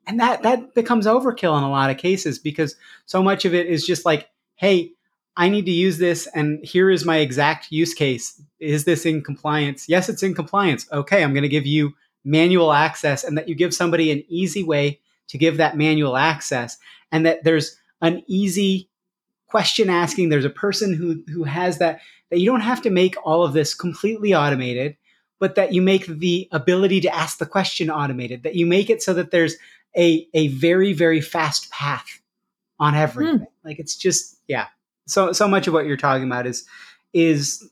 [0.08, 2.76] and that that becomes overkill in a lot of cases because
[3.06, 4.92] so much of it is just like hey,
[5.38, 8.42] I need to use this, and here is my exact use case.
[8.60, 9.90] Is this in compliance?
[9.90, 10.88] Yes, it's in compliance.
[10.92, 14.64] Okay, I'm going to give you manual access, and that you give somebody an easy
[14.64, 16.78] way to give that manual access,
[17.12, 18.90] and that there's an easy
[19.48, 20.30] question asking.
[20.30, 22.00] There's a person who who has that.
[22.32, 24.98] That you don't have to make all of this completely automated,
[25.40, 28.44] but that you make the ability to ask the question automated.
[28.44, 29.56] That you make it so that there's
[29.98, 32.22] a a very very fast path
[32.80, 33.40] on everything.
[33.40, 33.44] Hmm.
[33.64, 34.68] Like it's just yeah.
[35.08, 36.66] So so much of what you're talking about is
[37.14, 37.70] is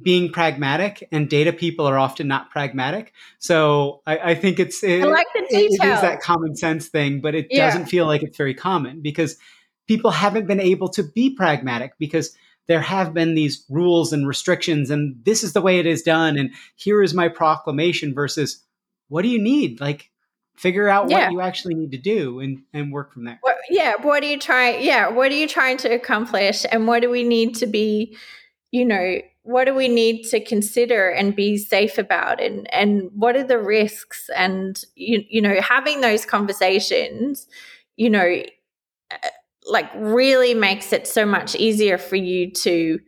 [0.00, 3.12] being pragmatic and data people are often not pragmatic.
[3.38, 5.90] So I, I think it's it, I like the detail.
[5.90, 7.66] It, is that common sense thing, but it yeah.
[7.66, 9.36] doesn't feel like it's very common because
[9.88, 12.36] people haven't been able to be pragmatic because
[12.68, 16.38] there have been these rules and restrictions and this is the way it is done
[16.38, 18.62] and here is my proclamation versus
[19.08, 20.10] what do you need like
[20.58, 21.24] figure out Yeah.
[21.24, 24.26] what you actually need to do and and work from there What, yeah, what are
[24.26, 24.84] you trying?
[24.84, 28.16] Yeah, what are you trying to accomplish, and what do we need to be?
[28.70, 33.36] You know, what do we need to consider and be safe about, and and what
[33.36, 34.28] are the risks?
[34.36, 37.46] And you you know, having those conversations,
[37.96, 38.42] you know,
[39.10, 39.28] uh,
[39.66, 42.98] like really makes it so much easier for you to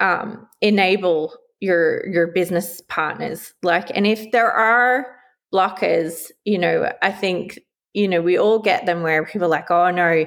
[0.00, 3.54] um, enable your your business partners.
[3.62, 5.15] Like, and if there are
[5.52, 7.58] blockers, you know, I think
[7.96, 10.26] you know, we all get them where people are like, oh no,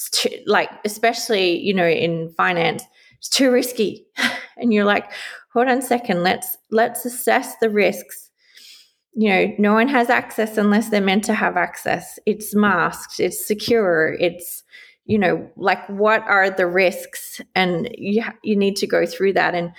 [0.00, 2.82] it's too, like, especially, you know, in finance,
[3.18, 4.06] it's too risky.
[4.56, 5.12] and you're like,
[5.52, 8.30] hold on a second, let's, let's assess the risks.
[9.12, 12.18] You know, no one has access unless they're meant to have access.
[12.24, 14.64] It's masked, it's secure, it's,
[15.04, 17.42] you know, like what are the risks?
[17.54, 19.54] And you, you need to go through that.
[19.54, 19.72] And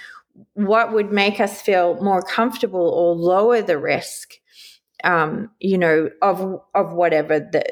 [0.54, 4.34] what would make us feel more comfortable or lower the risk?
[5.04, 7.64] Um, you know, of of whatever the,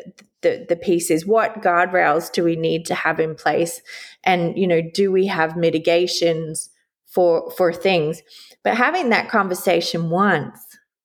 [0.42, 1.26] the the piece is.
[1.26, 3.82] What guardrails do we need to have in place,
[4.24, 6.70] and you know, do we have mitigations
[7.08, 8.22] for for things?
[8.64, 10.60] But having that conversation once,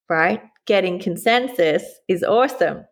[0.08, 2.84] right, getting consensus is awesome.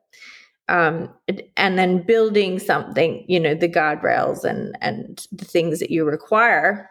[0.69, 1.13] Um,
[1.57, 6.89] and then building something, you know, the guardrails and and the things that you require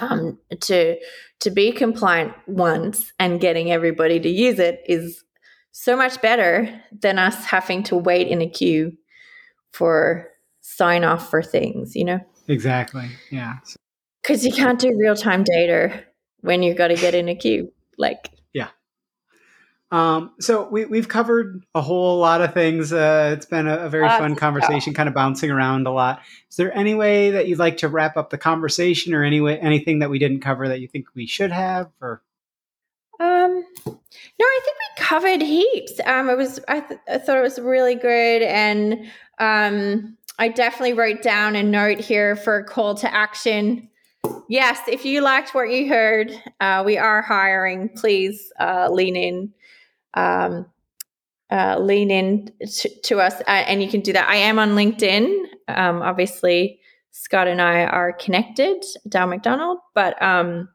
[0.00, 0.96] um, to
[1.40, 5.22] to be compliant once and getting everybody to use it is
[5.78, 8.96] so much better than us having to wait in a queue
[9.74, 10.26] for
[10.62, 12.18] sign off for things, you know?
[12.48, 13.56] exactly yeah
[14.22, 16.02] Because you can't do real time data
[16.40, 17.72] when you've got to get in a queue.
[17.98, 18.68] Like, yeah.
[19.90, 22.92] Um, so we, we've covered a whole lot of things.
[22.92, 26.22] Uh, it's been a, a very fun conversation, kind of bouncing around a lot.
[26.50, 29.58] Is there any way that you'd like to wrap up the conversation, or any way,
[29.58, 31.90] anything that we didn't cover that you think we should have?
[32.00, 32.22] Or
[33.20, 36.00] um, no, I think we covered heaps.
[36.04, 38.42] Um, it was, I, th- I thought it was really good.
[38.42, 39.06] And
[39.38, 43.88] um, I definitely wrote down a note here for a call to action.
[44.48, 47.90] Yes, if you liked what you heard, uh, we are hiring.
[47.90, 49.52] Please uh, lean in.
[50.14, 50.66] um,
[51.50, 54.28] uh, lean in to, to us, uh, and you can do that.
[54.28, 55.44] I am on LinkedIn.
[55.68, 56.80] Um, obviously,
[57.12, 59.78] Scott and I are connected, Adelle McDonald.
[59.94, 60.68] But um,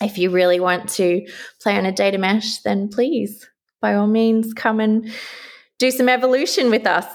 [0.00, 1.26] if you really want to
[1.60, 3.48] play on a data mesh, then please,
[3.80, 5.10] by all means, come and
[5.78, 7.06] do some evolution with us.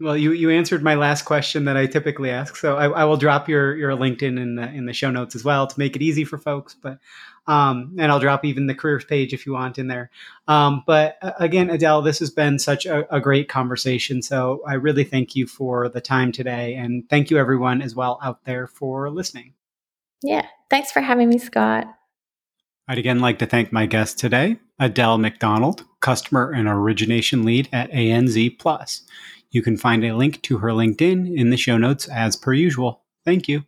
[0.00, 3.16] well, you you answered my last question that I typically ask, so I, I will
[3.16, 6.02] drop your your LinkedIn in the in the show notes as well to make it
[6.02, 6.74] easy for folks.
[6.74, 6.98] But
[7.48, 10.10] um, and I'll drop even the careers page if you want in there.
[10.46, 14.20] Um, but uh, again, Adelle, this has been such a, a great conversation.
[14.20, 18.20] So I really thank you for the time today, and thank you everyone as well
[18.22, 19.54] out there for listening.
[20.22, 20.46] Yeah.
[20.70, 21.86] Thanks for having me, Scott.
[22.86, 27.90] I'd again like to thank my guest today, Adelle McDonald, Customer and Origination Lead at
[27.90, 29.02] ANZ Plus.
[29.50, 33.02] You can find a link to her LinkedIn in the show notes as per usual.
[33.24, 33.64] Thank you.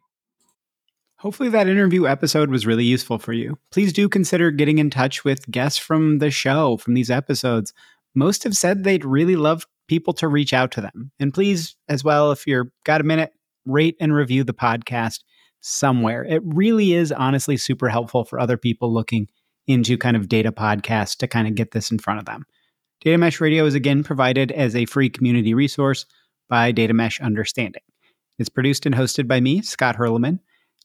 [1.18, 3.58] Hopefully, that interview episode was really useful for you.
[3.70, 7.74] Please do consider getting in touch with guests from the show, from these episodes.
[8.14, 11.12] Most have said they'd really love people to reach out to them.
[11.20, 13.34] And please, as well, if you're got a minute,
[13.66, 15.20] rate and review the podcast
[15.60, 16.24] somewhere.
[16.24, 19.28] It really is honestly super helpful for other people looking
[19.66, 22.44] into kind of data podcasts to kind of get this in front of them.
[23.02, 26.06] Data Mesh Radio is again provided as a free community resource
[26.48, 27.82] by Data Mesh Understanding.
[28.38, 30.38] It's produced and hosted by me, Scott Hirleman.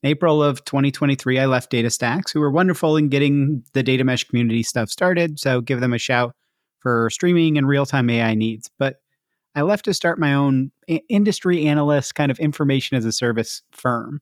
[0.03, 4.25] In April of 2023, I left DataStax, who were wonderful in getting the Data Mesh
[4.25, 6.35] community stuff started, so give them a shout
[6.79, 8.69] for streaming and real time AI needs.
[8.77, 8.97] But
[9.55, 10.71] I left to start my own
[11.09, 14.21] industry analyst kind of information as a service firm.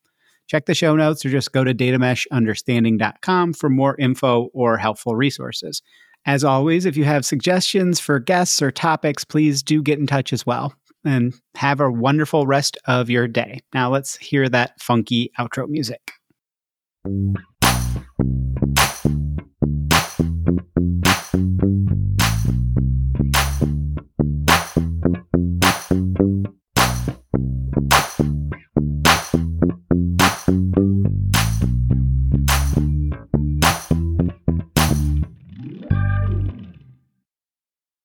[0.47, 5.81] Check the show notes or just go to datameshunderstanding.com for more info or helpful resources.
[6.25, 10.33] As always, if you have suggestions for guests or topics, please do get in touch
[10.33, 10.73] as well.
[11.03, 13.61] And have a wonderful rest of your day.
[13.73, 16.11] Now let's hear that funky outro music.